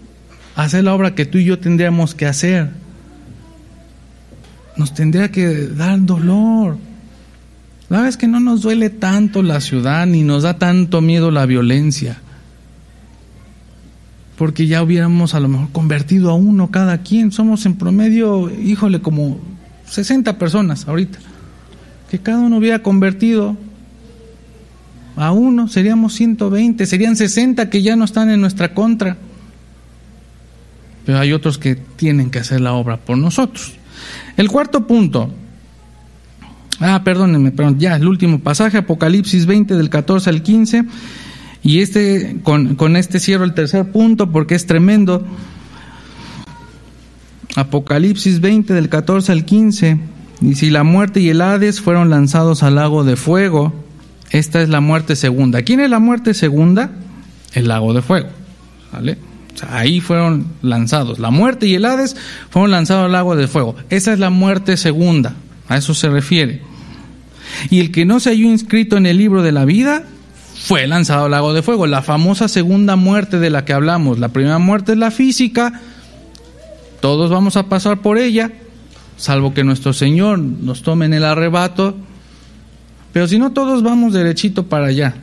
[0.57, 2.70] hacer la obra que tú y yo tendríamos que hacer.
[4.76, 6.78] Nos tendría que dar dolor.
[7.88, 11.30] La verdad es que no nos duele tanto la ciudad ni nos da tanto miedo
[11.30, 12.18] la violencia
[14.36, 17.30] porque ya hubiéramos a lo mejor convertido a uno cada quien.
[17.30, 19.38] Somos en promedio, híjole, como
[19.86, 21.18] 60 personas ahorita.
[22.11, 23.57] Que cada uno hubiera convertido
[25.16, 29.16] a uno, seríamos 120, serían 60 que ya no están en nuestra contra.
[31.05, 33.74] Pero hay otros que tienen que hacer la obra por nosotros.
[34.36, 35.30] El cuarto punto.
[36.80, 40.84] Ah, perdónenme, perdón, ya, el último pasaje, Apocalipsis 20 del 14 al 15.
[41.62, 45.24] Y este, con, con este cierro el tercer punto porque es tremendo.
[47.57, 49.98] Apocalipsis 20 del 14 al 15.
[50.42, 53.72] Y si la muerte y el Hades fueron lanzados al lago de fuego,
[54.30, 55.62] esta es la muerte segunda.
[55.62, 56.90] ¿Quién es la muerte segunda?
[57.52, 58.28] El lago de fuego.
[58.92, 59.16] ¿Vale?
[59.70, 61.18] Ahí fueron lanzados.
[61.18, 62.16] La muerte y el Hades
[62.50, 63.76] fueron lanzados al lago de fuego.
[63.90, 65.34] Esa es la muerte segunda.
[65.68, 66.62] A eso se refiere.
[67.70, 70.05] Y el que no se halló inscrito en el libro de la vida
[70.57, 71.86] fue lanzado al lago de fuego.
[71.86, 74.18] La famosa segunda muerte de la que hablamos.
[74.18, 75.80] La primera muerte es la física.
[77.00, 78.50] Todos vamos a pasar por ella,
[79.18, 81.94] salvo que nuestro Señor nos tome en el arrebato.
[83.12, 85.14] Pero si no, todos vamos derechito para allá.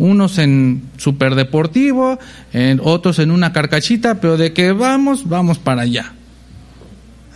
[0.00, 2.18] Unos en superdeportivo,
[2.52, 6.14] en otros en una carcachita, pero de que vamos, vamos para allá.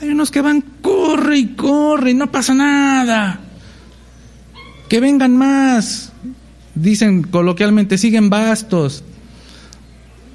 [0.00, 3.38] Hay unos que van, corre y corre no pasa nada.
[4.88, 6.12] Que vengan más
[6.74, 9.04] dicen coloquialmente, siguen bastos.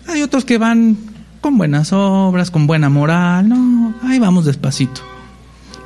[0.07, 0.97] Hay otros que van
[1.41, 5.01] con buenas obras, con buena moral, no, ahí vamos despacito.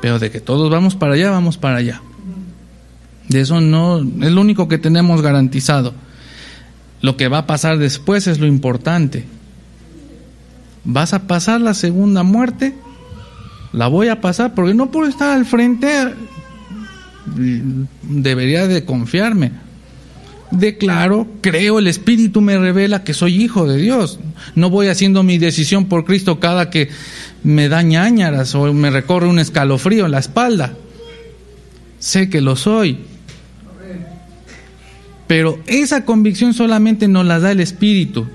[0.02, 2.02] Pero de que todos vamos para allá, vamos para allá.
[3.28, 5.94] De eso no, es lo único que tenemos garantizado.
[7.04, 9.26] Lo que va a pasar después es lo importante.
[10.84, 12.74] ¿Vas a pasar la segunda muerte?
[13.74, 15.88] La voy a pasar porque no por estar al frente
[18.02, 19.52] debería de confiarme
[20.54, 24.20] declaro, creo, el Espíritu me revela que soy hijo de Dios.
[24.56, 26.90] No voy haciendo mi decisión por Cristo cada que
[27.44, 30.74] me da ñañaras o me recorre un escalofrío en la espalda.
[32.00, 33.00] Sé que lo soy.
[35.28, 38.28] Pero esa convicción solamente nos la da el Espíritu.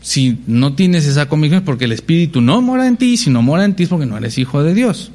[0.00, 3.42] Si no tienes esa convicción es porque el Espíritu no mora en ti, si no
[3.42, 5.12] mora en ti es porque no eres hijo de Dios.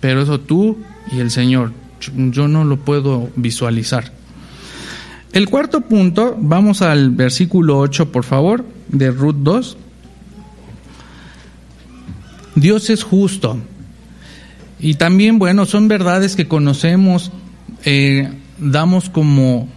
[0.00, 0.78] Pero eso tú
[1.12, 1.72] y el Señor
[2.16, 4.12] yo no lo puedo visualizar.
[5.32, 9.76] El cuarto punto, vamos al versículo 8, por favor, de Ruth 2.
[12.54, 13.58] Dios es justo.
[14.78, 17.32] Y también, bueno, son verdades que conocemos,
[17.84, 19.68] eh, damos como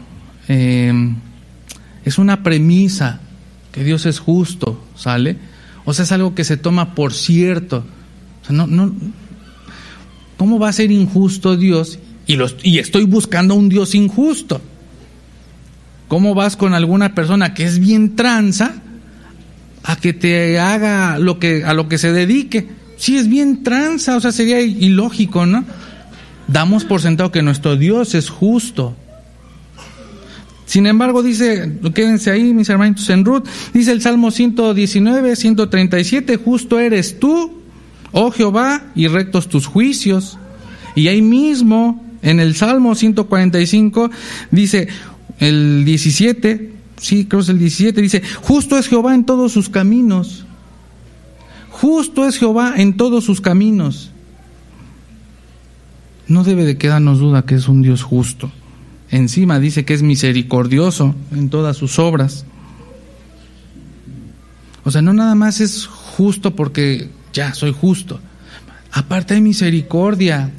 [0.48, 0.94] eh,
[2.06, 3.20] Es una premisa
[3.72, 5.38] que Dios es justo, ¿sale?
[5.86, 7.86] O sea, es algo que se toma por cierto.
[8.50, 8.94] no, no,
[10.38, 12.00] ¿Cómo va a ser injusto Dios?
[12.28, 14.62] Y, los, y estoy buscando un Dios injusto.
[16.08, 18.76] ¿Cómo vas con alguna persona que es bien tranza
[19.84, 22.68] a que te haga lo que, a lo que se dedique?
[22.98, 25.66] Si es bien tranza, o sea, sería ilógico, ¿no?
[26.48, 28.96] Damos por sentado que nuestro Dios es justo.
[30.66, 36.80] Sin embargo, dice, quédense ahí, mis hermanitos en Ruth, dice el Salmo 119, 137, justo
[36.80, 37.62] eres tú,
[38.12, 40.38] oh Jehová, y rectos tus juicios.
[40.94, 44.12] Y ahí mismo, en el Salmo 145,
[44.52, 44.90] dice
[45.40, 50.46] el 17, sí, creo es el 17, dice, justo es Jehová en todos sus caminos.
[51.70, 54.12] Justo es Jehová en todos sus caminos.
[56.28, 58.52] No debe de quedarnos duda que es un Dios justo.
[59.10, 62.46] Encima dice que es misericordioso en todas sus obras.
[64.84, 68.20] O sea, no nada más es justo porque ya soy justo.
[68.92, 70.52] Aparte hay misericordia.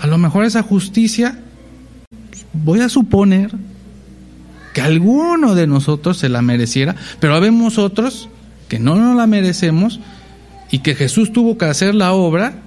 [0.00, 1.40] A lo mejor esa justicia,
[2.52, 3.52] voy a suponer
[4.74, 8.28] que alguno de nosotros se la mereciera, pero habemos otros
[8.68, 10.00] que no nos la merecemos
[10.70, 12.62] y que Jesús tuvo que hacer la obra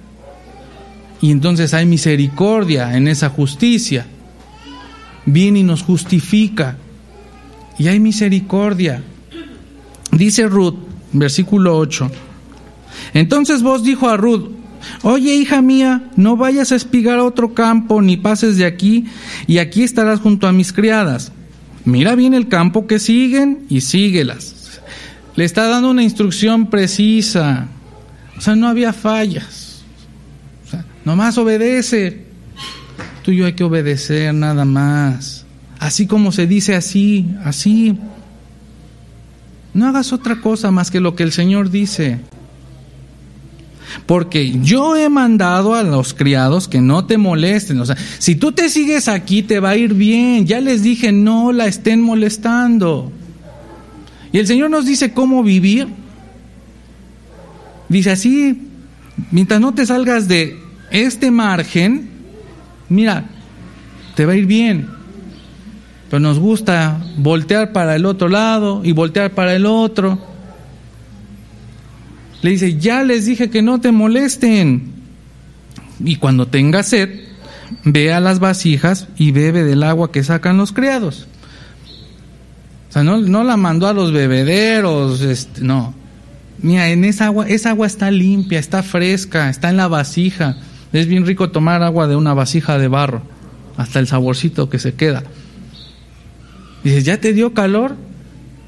[1.22, 4.06] y entonces hay misericordia en esa justicia.
[5.24, 6.76] Viene y nos justifica
[7.78, 9.02] y hay misericordia.
[10.10, 10.74] Dice Ruth,
[11.12, 12.10] versículo 8.
[13.14, 14.50] Entonces vos dijo a Ruth,
[15.02, 19.06] oye hija mía, no vayas a espigar a otro campo, ni pases de aquí,
[19.46, 21.30] y aquí estarás junto a mis criadas.
[21.84, 24.80] Mira bien el campo que siguen y síguelas.
[25.36, 27.68] Le está dando una instrucción precisa.
[28.36, 29.61] O sea, no había fallas.
[31.04, 32.24] Nomás obedece.
[33.22, 35.44] Tú y yo hay que obedecer nada más.
[35.78, 37.98] Así como se dice así, así.
[39.74, 42.20] No hagas otra cosa más que lo que el Señor dice.
[44.06, 47.80] Porque yo he mandado a los criados que no te molesten.
[47.80, 50.46] O sea, si tú te sigues aquí te va a ir bien.
[50.46, 53.12] Ya les dije, no la estén molestando.
[54.32, 55.88] Y el Señor nos dice cómo vivir.
[57.88, 58.68] Dice así,
[59.30, 60.61] mientras no te salgas de
[60.92, 62.10] este margen,
[62.88, 63.24] mira,
[64.14, 64.88] te va a ir bien.
[66.10, 70.18] Pero nos gusta voltear para el otro lado y voltear para el otro.
[72.42, 74.92] Le dice, ya les dije que no te molesten.
[76.04, 77.08] Y cuando tenga sed,
[77.84, 81.26] ve a las vasijas y bebe del agua que sacan los criados.
[82.90, 85.94] O sea, no, no la mandó a los bebederos, este, no.
[86.58, 90.58] Mira, en esa agua, esa agua está limpia, está fresca, está en la vasija.
[90.92, 93.22] Es bien rico tomar agua de una vasija de barro,
[93.76, 95.22] hasta el saborcito que se queda.
[96.84, 97.96] Dice, ¿ya te dio calor?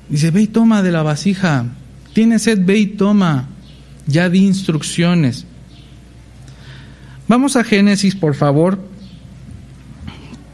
[0.08, 1.66] Dice, ve y toma de la vasija.
[2.12, 3.48] Tienes sed, ve y toma
[4.06, 5.46] ya di instrucciones.
[7.26, 8.78] Vamos a Génesis, por favor,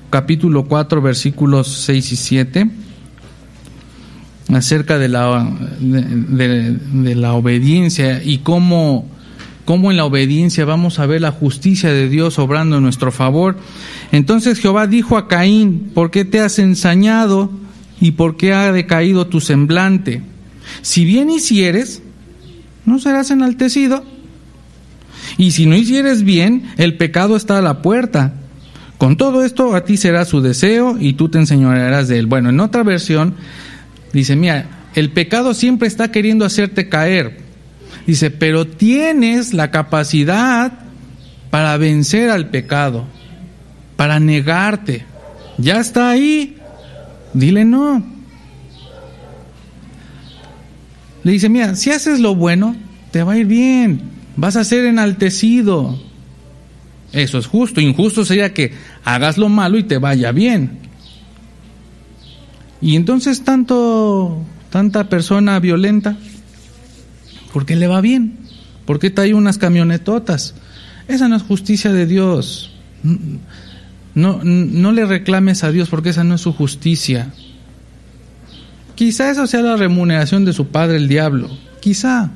[0.08, 2.70] capítulo 4, versículos 6 y 7,
[4.54, 5.50] acerca de la,
[5.80, 9.08] de, la obediencia y cómo,
[9.70, 13.56] cómo en la obediencia vamos a ver la justicia de Dios obrando en nuestro favor.
[14.10, 17.52] Entonces Jehová dijo a Caín, ¿por qué te has ensañado
[18.00, 20.22] y por qué ha decaído tu semblante?
[20.82, 22.02] Si bien hicieres,
[22.84, 24.04] no serás enaltecido.
[25.38, 28.34] Y si no hicieres bien, el pecado está a la puerta.
[28.98, 32.26] Con todo esto a ti será su deseo y tú te enseñorearás de él.
[32.26, 33.36] Bueno, en otra versión
[34.12, 37.49] dice, mira, el pecado siempre está queriendo hacerte caer.
[38.06, 40.72] Dice, pero tienes la capacidad
[41.50, 43.04] para vencer al pecado,
[43.96, 45.04] para negarte.
[45.58, 46.56] Ya está ahí.
[47.34, 48.04] Dile no.
[51.22, 52.74] Le dice, mira, si haces lo bueno,
[53.10, 54.00] te va a ir bien,
[54.36, 55.98] vas a ser enaltecido.
[57.12, 57.80] Eso es justo.
[57.80, 58.72] Injusto sería que
[59.04, 60.78] hagas lo malo y te vaya bien.
[62.80, 66.16] Y entonces tanto, tanta persona violenta,
[67.52, 68.38] ¿por qué le va bien?
[68.86, 70.54] ¿Por qué trae unas camionetotas?
[71.08, 72.72] Esa no es justicia de Dios.
[74.14, 77.32] No, no le reclames a Dios porque esa no es su justicia.
[78.94, 81.48] Quizá eso sea la remuneración de su padre el diablo,
[81.80, 82.30] quizá.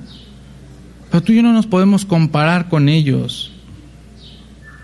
[1.11, 3.53] Pero tú y yo no nos podemos comparar con ellos.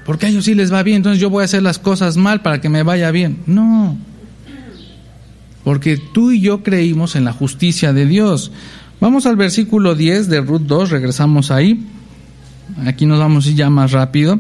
[0.05, 2.43] Porque a ellos sí les va bien, entonces yo voy a hacer las cosas mal
[2.43, 3.39] para que me vaya bien.
[3.47, 3.97] No.
[5.65, 8.53] Porque tú y yo creímos en la justicia de Dios.
[9.01, 11.87] Vamos al versículo 10 de Ruth 2, regresamos ahí.
[12.87, 14.39] Aquí nos vamos a ir ya más rápido.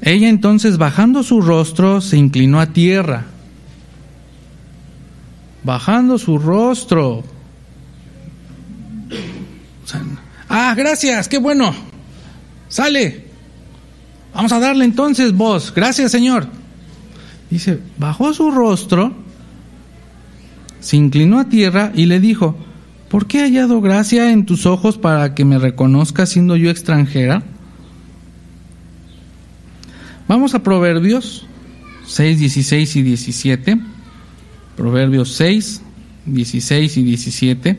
[0.00, 3.26] Ella entonces, bajando su rostro, se inclinó a tierra
[5.68, 7.22] bajando su rostro.
[10.48, 11.74] Ah, gracias, qué bueno.
[12.70, 13.26] Sale.
[14.34, 15.72] Vamos a darle entonces vos.
[15.74, 16.46] Gracias, Señor.
[17.50, 19.14] Dice, bajó su rostro,
[20.80, 22.56] se inclinó a tierra y le dijo,
[23.08, 27.42] ¿por qué he hallado gracia en tus ojos para que me reconozcas siendo yo extranjera?
[30.28, 31.46] Vamos a Proverbios
[32.06, 33.78] 6, 16 y 17.
[34.76, 35.82] Proverbios 6,
[36.26, 37.78] 16 y 17.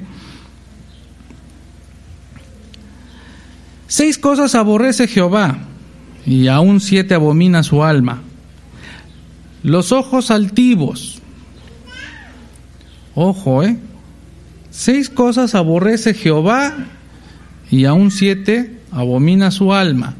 [3.87, 5.57] Seis cosas aborrece Jehová,
[6.25, 8.21] y aún siete abomina su alma.
[9.63, 11.18] Los ojos altivos.
[13.15, 13.77] Ojo, ¿eh?
[14.71, 16.73] Seis cosas aborrece Jehová,
[17.71, 20.15] y aún siete abomina su alma.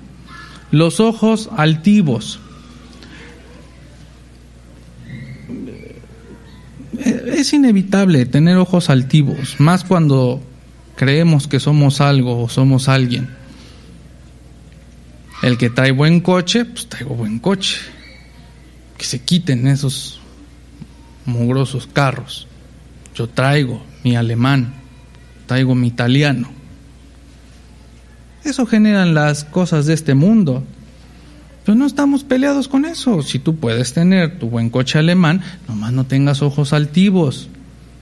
[0.72, 2.40] Los ojos altivos.
[7.00, 10.42] Es inevitable tener ojos altivos, más cuando
[10.96, 13.30] creemos que somos algo o somos alguien.
[15.42, 17.78] El que trae buen coche, pues traigo buen coche.
[18.98, 20.20] Que se quiten esos
[21.26, 22.49] mugrosos carros.
[23.20, 24.72] Yo traigo mi alemán,
[25.46, 26.48] traigo mi italiano.
[28.46, 30.64] Eso generan las cosas de este mundo.
[31.66, 33.22] Pero no estamos peleados con eso.
[33.22, 37.50] Si tú puedes tener tu buen coche alemán, nomás no tengas ojos altivos.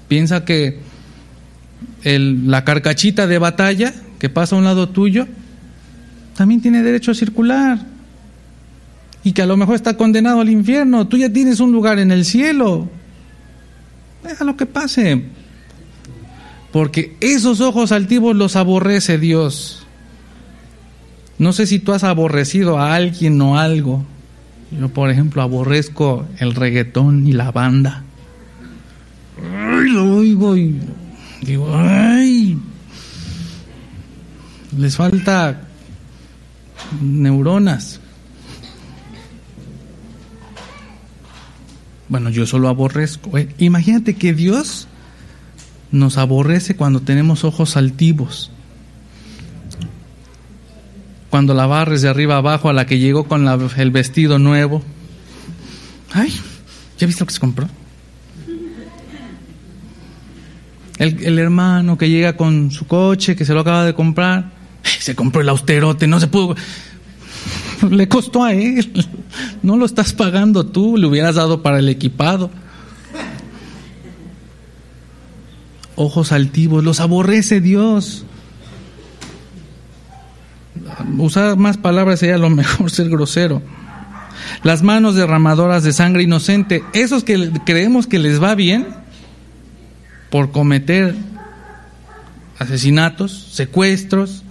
[0.07, 0.81] Piensa que
[2.03, 5.27] la carcachita de batalla que pasa a un lado tuyo
[6.35, 7.79] también tiene derecho a circular.
[9.23, 11.07] Y que a lo mejor está condenado al infierno.
[11.07, 12.87] Tú ya tienes un lugar en el cielo.
[14.27, 15.23] Deja lo que pase.
[16.71, 19.85] Porque esos ojos altivos los aborrece Dios.
[21.39, 24.03] No sé si tú has aborrecido a alguien o algo.
[24.71, 28.03] Yo, por ejemplo, aborrezco el reggaetón y la banda.
[29.37, 30.79] Ay, lo oigo y
[31.41, 32.57] digo, ay,
[34.77, 35.61] les falta
[37.01, 38.01] neuronas.
[42.09, 43.37] Bueno, yo solo aborrezco.
[43.37, 44.87] Eh, imagínate que Dios
[45.91, 48.51] nos aborrece cuando tenemos ojos altivos.
[51.29, 54.81] Cuando la barres de arriba abajo a la que llegó con el vestido nuevo.
[56.13, 56.33] Ay,
[56.97, 57.67] ¿ya viste lo que se compró?
[60.97, 64.51] El, el, hermano que llega con su coche, que se lo acaba de comprar,
[64.99, 66.55] se compró el austerote, no se pudo.
[67.89, 69.07] Le costó a él.
[69.61, 72.49] No lo estás pagando tú, le hubieras dado para el equipado.
[75.95, 78.23] Ojos altivos, los aborrece Dios.
[81.17, 83.61] Usar más palabras sería lo mejor ser grosero.
[84.63, 88.87] Las manos derramadoras de sangre inocente, esos que creemos que les va bien
[90.29, 91.15] por cometer
[92.59, 94.43] asesinatos, secuestros,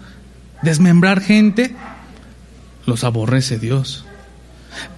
[0.63, 1.75] desmembrar gente,
[2.87, 4.05] los aborrece Dios.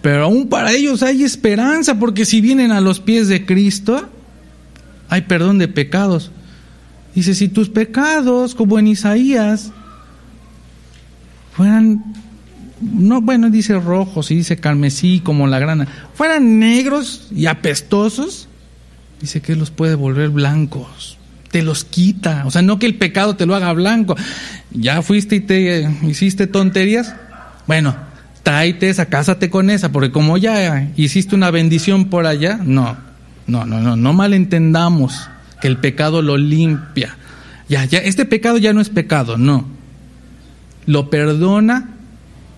[0.02, 4.08] Pero aún para ellos hay esperanza, porque si vienen a los pies de Cristo,
[5.08, 6.30] hay perdón de pecados.
[7.14, 9.72] Dice, si tus pecados, como en Isaías,
[11.52, 12.14] fueran,
[12.80, 18.48] no, bueno, dice rojos y dice carmesí como la grana, fueran negros y apestosos,
[19.20, 21.18] dice que los puede volver blancos
[21.50, 22.44] te los quita.
[22.46, 24.16] O sea, no que el pecado te lo haga blanco.
[24.70, 27.14] Ya fuiste y te hiciste tonterías.
[27.68, 27.94] Bueno,
[28.42, 32.96] tráete esa, cásate con esa, porque como ya hiciste una bendición por allá, no,
[33.46, 35.28] no, no, no, no malentendamos
[35.60, 37.16] que el pecado lo limpia.
[37.68, 39.66] Ya, ya, este pecado ya no es pecado, no.
[40.86, 41.90] Lo perdona,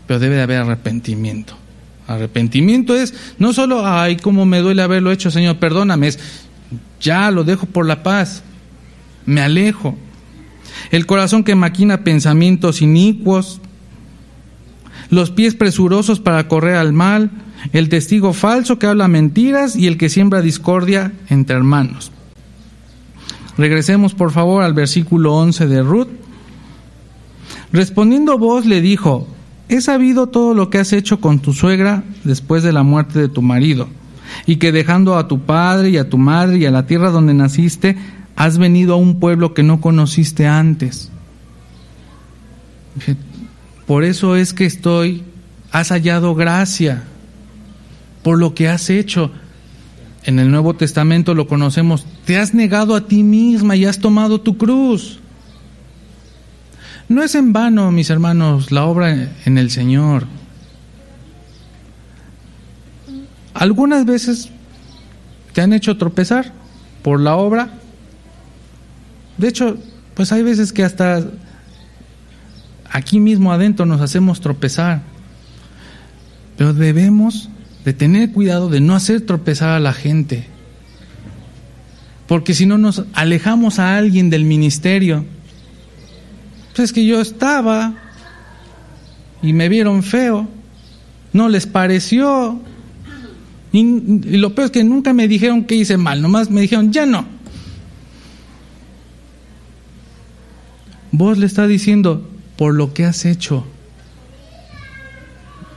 [0.07, 1.55] pero debe de haber arrepentimiento.
[2.07, 6.19] Arrepentimiento es no solo, ay, cómo me duele haberlo hecho, Señor, perdóname, es
[7.01, 8.43] ya lo dejo por la paz
[9.27, 9.97] me alejo.
[10.91, 13.61] El corazón que maquina pensamientos inicuos,
[15.11, 17.31] los pies presurosos para correr al mal,
[17.73, 22.13] el testigo falso que habla mentiras y el que siembra discordia entre hermanos.
[23.59, 26.09] Regresemos por favor al versículo 11 de Ruth.
[27.73, 29.29] Respondiendo vos le dijo,
[29.69, 33.29] he sabido todo lo que has hecho con tu suegra después de la muerte de
[33.29, 33.89] tu marido,
[34.47, 37.35] y que dejando a tu padre y a tu madre y a la tierra donde
[37.35, 37.97] naciste,
[38.37, 41.11] has venido a un pueblo que no conociste antes.
[43.91, 45.25] Por eso es que estoy,
[45.73, 47.03] has hallado gracia
[48.23, 49.33] por lo que has hecho.
[50.23, 54.43] En el Nuevo Testamento lo conocemos, te has negado a ti misma y has tomado
[54.43, 55.19] tu cruz.
[57.09, 60.29] No es en vano, mis hermanos, la obra en el Señor.
[63.55, 64.51] Algunas veces
[65.53, 66.53] te han hecho tropezar,
[67.03, 67.71] por la obra.
[69.37, 69.79] De hecho,
[70.15, 71.25] pues hay veces que hasta
[72.91, 75.03] aquí mismo adentro nos hacemos tropezar.
[76.57, 77.49] Pero debemos
[77.85, 80.47] de tener cuidado de no hacer tropezar a la gente.
[82.27, 85.25] Porque si no nos alejamos a alguien del ministerio,
[86.75, 87.95] pues es que yo estaba
[89.43, 90.49] y me vieron feo,
[91.33, 92.61] no les pareció.
[93.73, 97.07] Y, lo peor es que nunca me dijeron que hice mal, nomás me dijeron, ya
[97.07, 97.25] no.
[101.13, 102.30] Vos le está diciendo,
[102.61, 103.65] por lo que has hecho.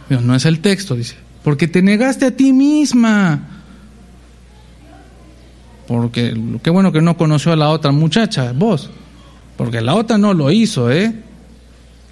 [0.09, 3.47] no es el texto, dice, porque te negaste a ti misma.
[5.87, 8.89] Porque qué bueno que no conoció a la otra muchacha, vos.
[9.55, 11.15] Porque la otra no lo hizo, ¿eh?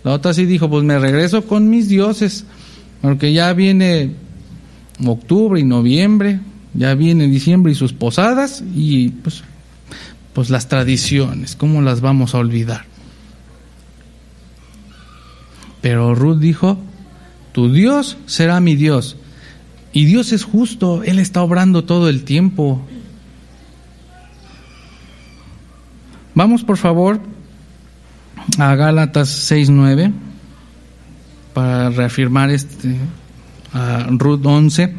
[0.06, 2.46] La otra sí dijo, pues me regreso con mis dioses,
[3.02, 4.12] porque ya viene
[5.06, 6.40] octubre y noviembre,
[6.76, 9.44] ya viene diciembre y sus posadas y pues,
[10.32, 12.91] pues las tradiciones, ¿cómo las vamos a olvidar?
[15.82, 16.78] Pero Ruth dijo,
[17.52, 19.18] tu Dios será mi Dios.
[19.94, 22.82] Y Dios es justo, Él está obrando todo el tiempo.
[26.34, 27.20] Vamos por favor
[28.58, 30.14] a Gálatas 6.9
[31.54, 32.96] para reafirmar este
[33.74, 34.94] a Ruth 11.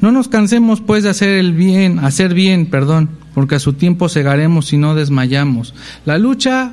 [0.00, 4.08] No nos cansemos pues de hacer el bien, hacer bien, perdón, porque a su tiempo
[4.08, 5.74] cegaremos si no desmayamos.
[6.04, 6.72] La lucha,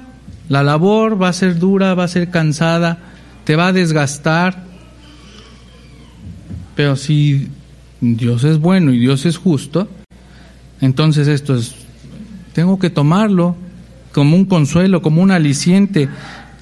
[0.50, 3.00] la labor va a ser dura, va a ser cansada,
[3.44, 4.64] te va a desgastar,
[6.76, 7.50] pero si
[8.00, 9.88] Dios es bueno y Dios es justo,
[10.80, 11.76] entonces esto es,
[12.54, 13.56] tengo que tomarlo
[14.12, 16.10] como un consuelo, como un aliciente.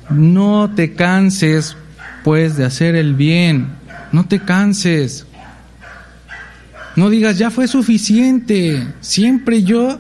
[0.09, 1.75] No te canses,
[2.23, 3.67] pues, de hacer el bien.
[4.11, 5.25] No te canses.
[6.95, 8.87] No digas, ya fue suficiente.
[9.01, 9.99] Siempre yo,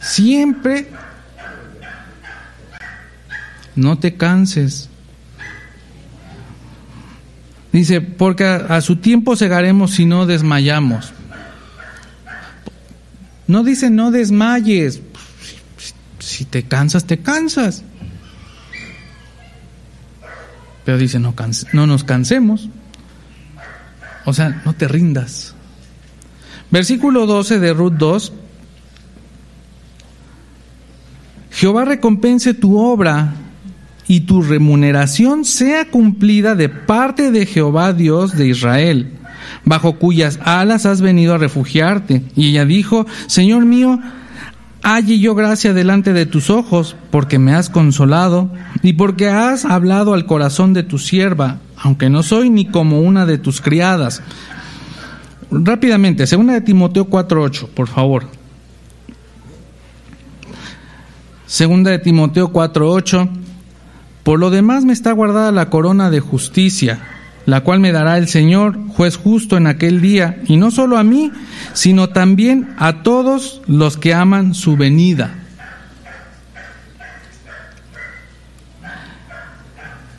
[0.00, 0.90] siempre.
[3.74, 4.90] No te canses.
[7.76, 11.12] Dice, porque a, su tiempo cegaremos si no desmayamos.
[13.46, 15.02] No dice no desmayes.
[16.18, 17.84] Si te cansas, te cansas.
[20.86, 21.34] Pero dice, no,
[21.74, 22.70] no nos cansemos.
[24.24, 25.54] O sea, no te rindas.
[26.70, 28.32] Versículo 12 de Ruth 2.
[31.50, 33.34] Jehová recompense tu obra
[34.08, 39.10] y tu remuneración sea cumplida de parte de Jehová Dios de Israel,
[39.64, 42.22] bajo cuyas alas has venido a refugiarte.
[42.36, 43.98] Y ella dijo, Señor mío,
[44.82, 48.52] halle yo gracia delante de tus ojos, porque me has consolado
[48.82, 53.26] y porque has hablado al corazón de tu sierva, aunque no soy ni como una
[53.26, 54.22] de tus criadas.
[55.50, 58.28] Rápidamente, segunda de Timoteo 4.8, por favor.
[61.46, 63.45] Segunda de Timoteo 4.8.
[64.26, 66.98] Por lo demás me está guardada la corona de justicia,
[67.44, 71.04] la cual me dará el Señor, juez justo en aquel día, y no solo a
[71.04, 71.30] mí,
[71.74, 75.32] sino también a todos los que aman su venida.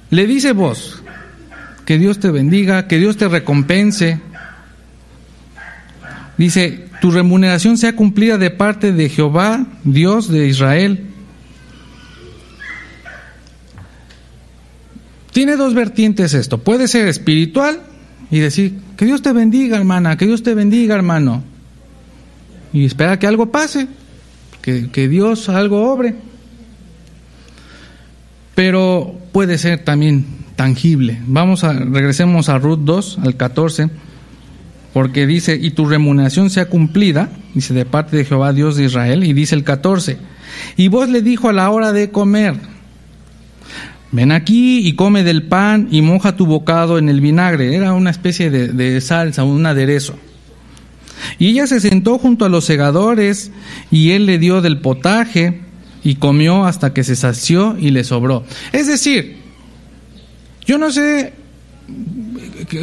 [0.10, 1.04] Le dice vos,
[1.84, 4.22] que Dios te bendiga, que Dios te recompense.
[6.38, 11.07] Dice, tu remuneración sea cumplida de parte de Jehová, Dios de Israel.
[15.38, 16.58] Tiene dos vertientes esto.
[16.58, 17.80] Puede ser espiritual
[18.32, 21.44] y decir, que Dios te bendiga, hermana, que Dios te bendiga, hermano.
[22.74, 23.88] Y espera que algo pase,
[24.64, 26.16] que, que Dios algo obre.
[28.56, 30.26] Pero puede ser también
[30.56, 31.22] tangible.
[31.28, 33.92] Vamos a, regresemos a Ruth 2, al 14,
[34.92, 39.24] porque dice, y tu remuneración sea cumplida, dice, de parte de Jehová Dios de Israel,
[39.24, 40.18] y dice el 14,
[40.78, 42.56] y vos le dijo a la hora de comer,
[44.12, 48.10] ven aquí y come del pan y moja tu bocado en el vinagre, era una
[48.10, 50.16] especie de, de salsa, un aderezo.
[51.40, 53.52] Y ella se sentó junto a los segadores
[53.92, 55.62] y él le dio del potaje
[56.04, 58.44] y comió hasta que se sació y le sobró.
[58.72, 59.38] Es decir,
[60.66, 61.34] yo no sé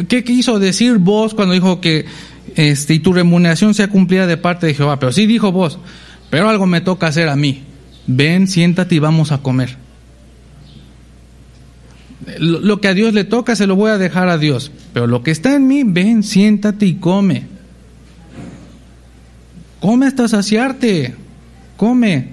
[0.07, 2.05] qué quiso decir vos cuando dijo que
[2.55, 5.79] este, y tu remuneración sea cumplida de parte de Jehová, pero sí dijo vos,
[6.29, 7.63] pero algo me toca hacer a mí.
[8.07, 9.77] Ven, siéntate y vamos a comer.
[12.39, 15.21] Lo que a Dios le toca se lo voy a dejar a Dios, pero lo
[15.21, 17.45] que está en mí, ven, siéntate y come.
[19.79, 21.13] Come hasta saciarte,
[21.77, 22.29] come.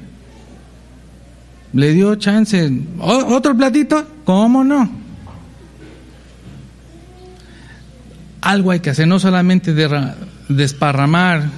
[1.74, 2.70] Le dio chance.
[2.99, 4.07] ¿Otro platito?
[4.24, 4.90] ¿Cómo no?
[8.40, 9.74] Algo hay que hacer, no solamente
[10.49, 11.51] desparramar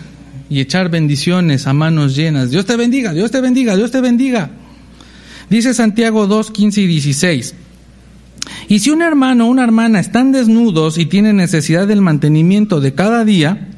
[0.51, 2.51] y echar bendiciones a manos llenas.
[2.51, 4.51] Dios te bendiga, Dios te bendiga, Dios te bendiga.
[5.49, 7.55] Dice Santiago 2, 15 y 16.
[8.69, 12.95] Y si un hermano o una hermana están desnudos y tienen necesidad del mantenimiento de
[12.95, 13.69] cada día,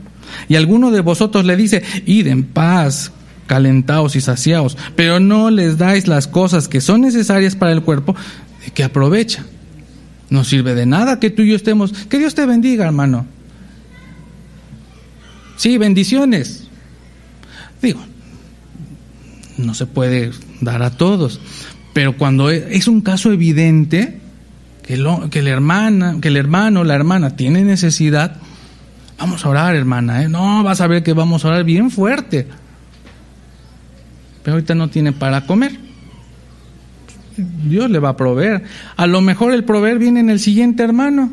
[0.49, 3.13] y alguno de vosotros le dice, id en paz,
[3.47, 8.15] calentaos y saciaos, pero no les dais las cosas que son necesarias para el cuerpo,
[8.65, 9.45] ¿de qué aprovecha?
[10.29, 11.93] No sirve de nada que tú y yo estemos.
[11.93, 13.27] Que Dios te bendiga, hermano.
[15.57, 16.65] Sí, bendiciones.
[17.81, 18.01] Digo,
[19.57, 21.41] no se puede dar a todos,
[21.93, 24.21] pero cuando es un caso evidente
[24.87, 28.37] que, hermana, que el hermano la hermana tiene necesidad,
[29.19, 30.23] vamos a orar, hermana.
[30.23, 30.29] ¿eh?
[30.29, 32.47] No, vas a ver que vamos a orar bien fuerte.
[34.43, 35.73] Pero ahorita no tiene para comer.
[37.37, 38.63] Dios le va a proveer.
[38.97, 41.33] A lo mejor el proveer viene en el siguiente hermano.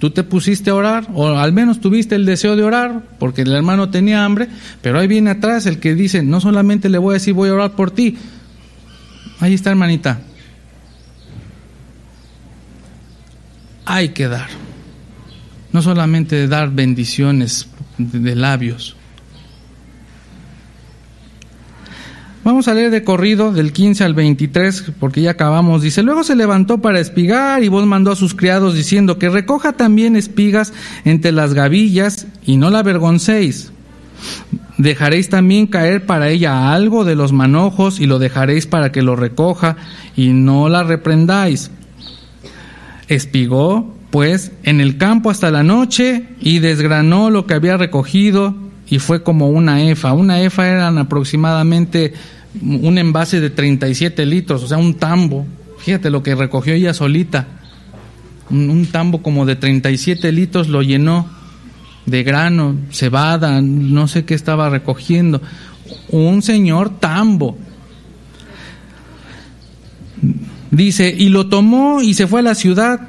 [0.00, 3.52] Tú te pusiste a orar, o al menos tuviste el deseo de orar, porque el
[3.52, 4.48] hermano tenía hambre,
[4.82, 7.54] pero ahí viene atrás el que dice, no solamente le voy a decir voy a
[7.54, 8.18] orar por ti.
[9.40, 10.20] Ahí está, hermanita.
[13.86, 14.48] Hay que dar.
[15.72, 17.68] No solamente dar bendiciones
[17.98, 18.96] de labios.
[22.42, 25.82] Vamos a leer de corrido del 15 al 23 porque ya acabamos.
[25.82, 29.72] Dice, luego se levantó para espigar y vos mandó a sus criados diciendo que recoja
[29.72, 30.72] también espigas
[31.04, 33.72] entre las gavillas y no la avergoncéis.
[34.78, 39.16] Dejaréis también caer para ella algo de los manojos y lo dejaréis para que lo
[39.16, 39.76] recoja
[40.16, 41.70] y no la reprendáis.
[43.08, 48.54] Espigó, pues, en el campo hasta la noche y desgranó lo que había recogido
[48.88, 50.12] y fue como una efa.
[50.12, 52.14] Una efa eran aproximadamente
[52.62, 55.46] un envase de 37 litros, o sea, un tambo.
[55.78, 57.46] Fíjate lo que recogió ella solita.
[58.48, 61.28] Un, tambo como de 37 litros lo llenó
[62.06, 65.42] de grano, cebada, no sé qué estaba recogiendo.
[66.10, 67.58] Un señor tambo.
[70.70, 73.00] Dice, y lo tomó y se fue a la ciudad.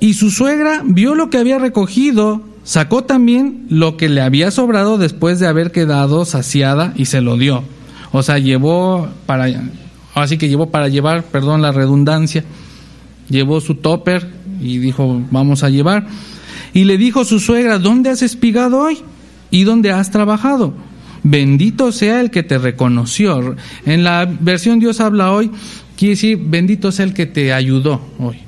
[0.00, 4.98] Y su suegra vio lo que había recogido, sacó también lo que le había sobrado
[4.98, 7.64] después de haber quedado saciada y se lo dio.
[8.12, 9.46] O sea, llevó para,
[10.14, 12.44] así que llevó para llevar, perdón la redundancia,
[13.28, 14.28] llevó su topper
[14.60, 16.06] y dijo, vamos a llevar.
[16.72, 18.98] Y le dijo su suegra, ¿dónde has espigado hoy?
[19.50, 20.74] ¿Y dónde has trabajado?
[21.22, 23.56] Bendito sea el que te reconoció.
[23.84, 25.50] En la versión Dios habla hoy,
[26.00, 28.38] quiere decir, bendito sea el que te ayudó hoy.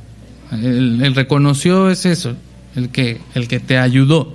[0.50, 2.34] El, reconoció es eso,
[2.74, 4.34] el que, el que te ayudó.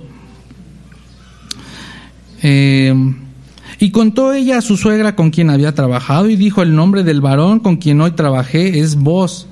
[2.44, 2.94] Eh,
[3.80, 7.20] y contó ella a su suegra con quien había trabajado y dijo, el nombre del
[7.20, 9.48] varón con quien hoy trabajé es vos.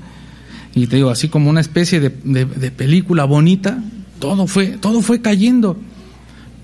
[0.73, 3.83] Y te digo, así como una especie de, de película bonita,
[4.21, 5.77] todo fue, todo fue cayendo.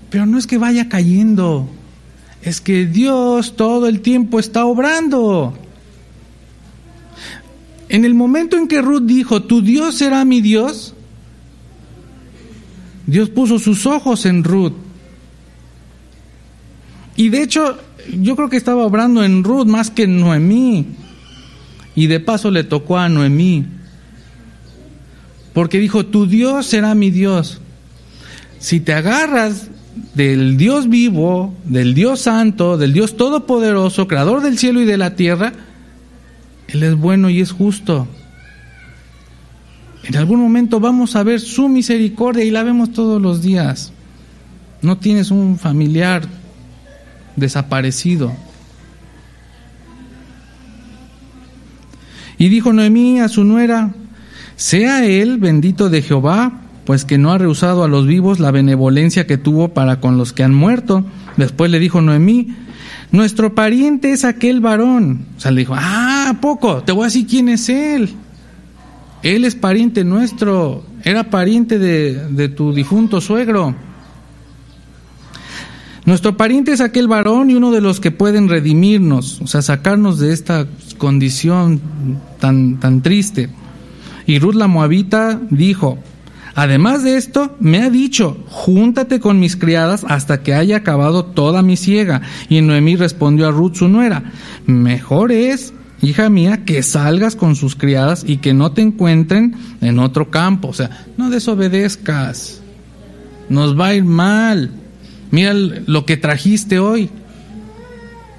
[0.09, 1.67] Pero no es que vaya cayendo,
[2.43, 5.57] es que Dios todo el tiempo está obrando.
[7.93, 10.93] En el momento en que Ruth dijo, tu Dios será mi Dios,
[13.07, 14.73] Dios puso sus ojos en Ruth
[17.15, 17.77] y de hecho,
[18.19, 20.87] yo creo que estaba obrando en Ruth más que en Noemí.
[21.95, 23.65] Y de paso le tocó a Noemí.
[25.53, 27.61] Porque dijo, tu Dios será mi Dios.
[28.57, 29.67] Si te agarras
[30.15, 35.15] del Dios vivo, del Dios santo, del Dios todopoderoso, creador del cielo y de la
[35.15, 35.53] tierra,
[36.67, 38.07] Él es bueno y es justo.
[40.03, 43.93] En algún momento vamos a ver su misericordia y la vemos todos los días.
[44.81, 46.23] No tienes un familiar
[47.35, 48.33] desaparecido.
[52.37, 53.93] Y dijo Noemí a su nuera,
[54.57, 59.25] sea él bendito de Jehová, pues que no ha rehusado a los vivos la benevolencia
[59.25, 61.05] que tuvo para con los que han muerto.
[61.37, 62.53] Después le dijo Noemí,
[63.11, 65.27] nuestro pariente es aquel varón.
[65.37, 68.13] O sea, le dijo, ah, poco, te voy a decir quién es él.
[69.23, 73.75] Él es pariente nuestro, era pariente de, de tu difunto suegro.
[76.05, 80.19] Nuestro pariente es aquel varón y uno de los que pueden redimirnos, o sea, sacarnos
[80.19, 80.67] de esta
[80.97, 81.79] condición
[82.39, 83.49] tan, tan triste.
[84.25, 85.97] Y Ruth la Moabita dijo,
[86.55, 91.61] además de esto, me ha dicho, júntate con mis criadas hasta que haya acabado toda
[91.61, 92.21] mi siega.
[92.49, 94.31] Y Noemí respondió a Ruth su nuera,
[94.65, 95.73] mejor es,
[96.03, 100.67] hija mía, que salgas con sus criadas y que no te encuentren en otro campo.
[100.67, 102.61] O sea, no desobedezcas,
[103.49, 104.71] nos va a ir mal
[105.33, 107.09] mira lo que trajiste hoy.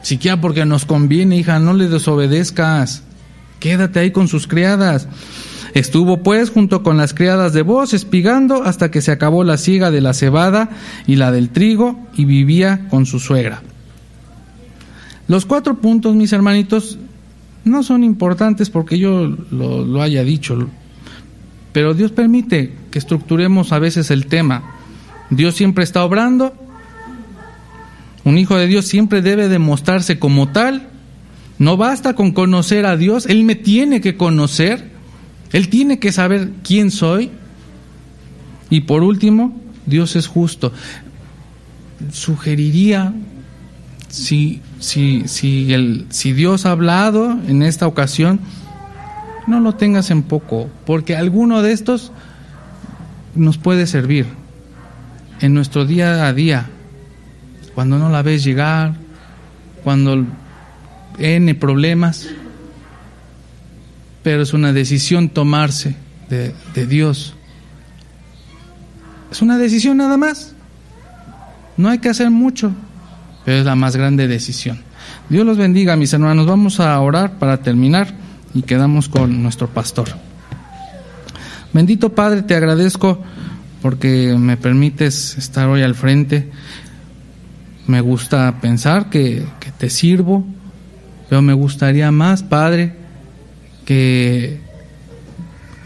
[0.03, 3.03] Siquiera porque nos conviene, hija, no le desobedezcas.
[3.59, 5.09] Quédate ahí con sus criadas.
[5.75, 9.91] Estuvo pues junto con las criadas de voz espigando hasta que se acabó la siega
[9.91, 10.71] de la cebada
[11.09, 13.63] y la del trigo y vivía con su suegra.
[15.27, 16.99] Los cuatro puntos, mis hermanitos,
[17.65, 20.69] no son importantes porque yo lo, haya dicho,
[21.73, 24.63] pero Dios permite que estructuremos a veces el tema.
[25.31, 26.55] Dios siempre está obrando.
[28.25, 30.89] Un hijo de Dios siempre debe demostrarse como tal.
[31.59, 34.93] No basta con conocer a Dios, Él me tiene que conocer.
[35.53, 37.31] Él tiene que saber quién soy.
[38.71, 40.73] Y por último, Dios es justo.
[42.13, 43.15] Sugeriría,
[44.09, 48.39] si, si, si, el, si Dios ha hablado en esta ocasión,
[49.47, 52.13] no lo tengas en poco, porque alguno de estos
[53.35, 54.27] nos puede servir
[55.41, 56.67] en nuestro día a día,
[57.75, 58.95] cuando no la ves llegar,
[59.83, 60.27] cuando
[61.19, 62.29] N problemas,
[64.23, 65.97] pero es una decisión tomarse
[66.29, 67.35] de, de Dios.
[69.31, 70.55] Es una decisión nada más.
[71.77, 72.73] No hay que hacer mucho,
[73.45, 74.81] pero es la más grande decisión.
[75.29, 76.47] Dios los bendiga, mis hermanos.
[76.47, 78.15] Vamos a orar para terminar
[78.55, 80.09] y quedamos con nuestro pastor.
[81.73, 83.21] Bendito Padre, te agradezco
[83.83, 86.51] porque me permites estar hoy al frente.
[87.87, 90.47] Me gusta pensar que, que te sirvo,
[91.29, 92.95] pero me gustaría más, Padre,
[93.85, 94.61] que,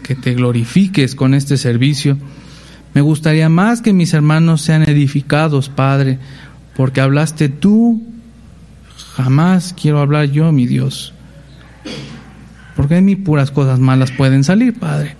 [0.03, 2.17] que te glorifiques con este servicio.
[2.93, 6.19] Me gustaría más que mis hermanos sean edificados, Padre,
[6.79, 8.01] porque hablaste tú,
[9.17, 11.13] jamás quiero hablar yo, mi Dios.
[12.77, 15.17] Porque de mí puras cosas malas pueden salir, Padre.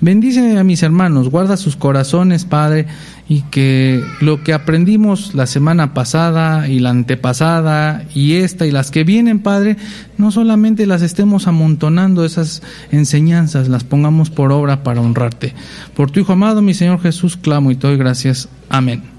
[0.00, 2.86] Bendice a mis hermanos, guarda sus corazones, Padre,
[3.28, 8.92] y que lo que aprendimos la semana pasada y la antepasada y esta y las
[8.92, 9.78] que vienen, Padre,
[10.18, 15.52] no solamente las estemos amontonando esas enseñanzas, las pongamos por obra para honrarte.
[15.96, 18.48] Por tu Hijo amado, mi Señor Jesús, clamo y te doy gracias.
[18.68, 19.11] Amén.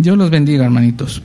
[0.00, 1.22] Dios los bendiga, hermanitos.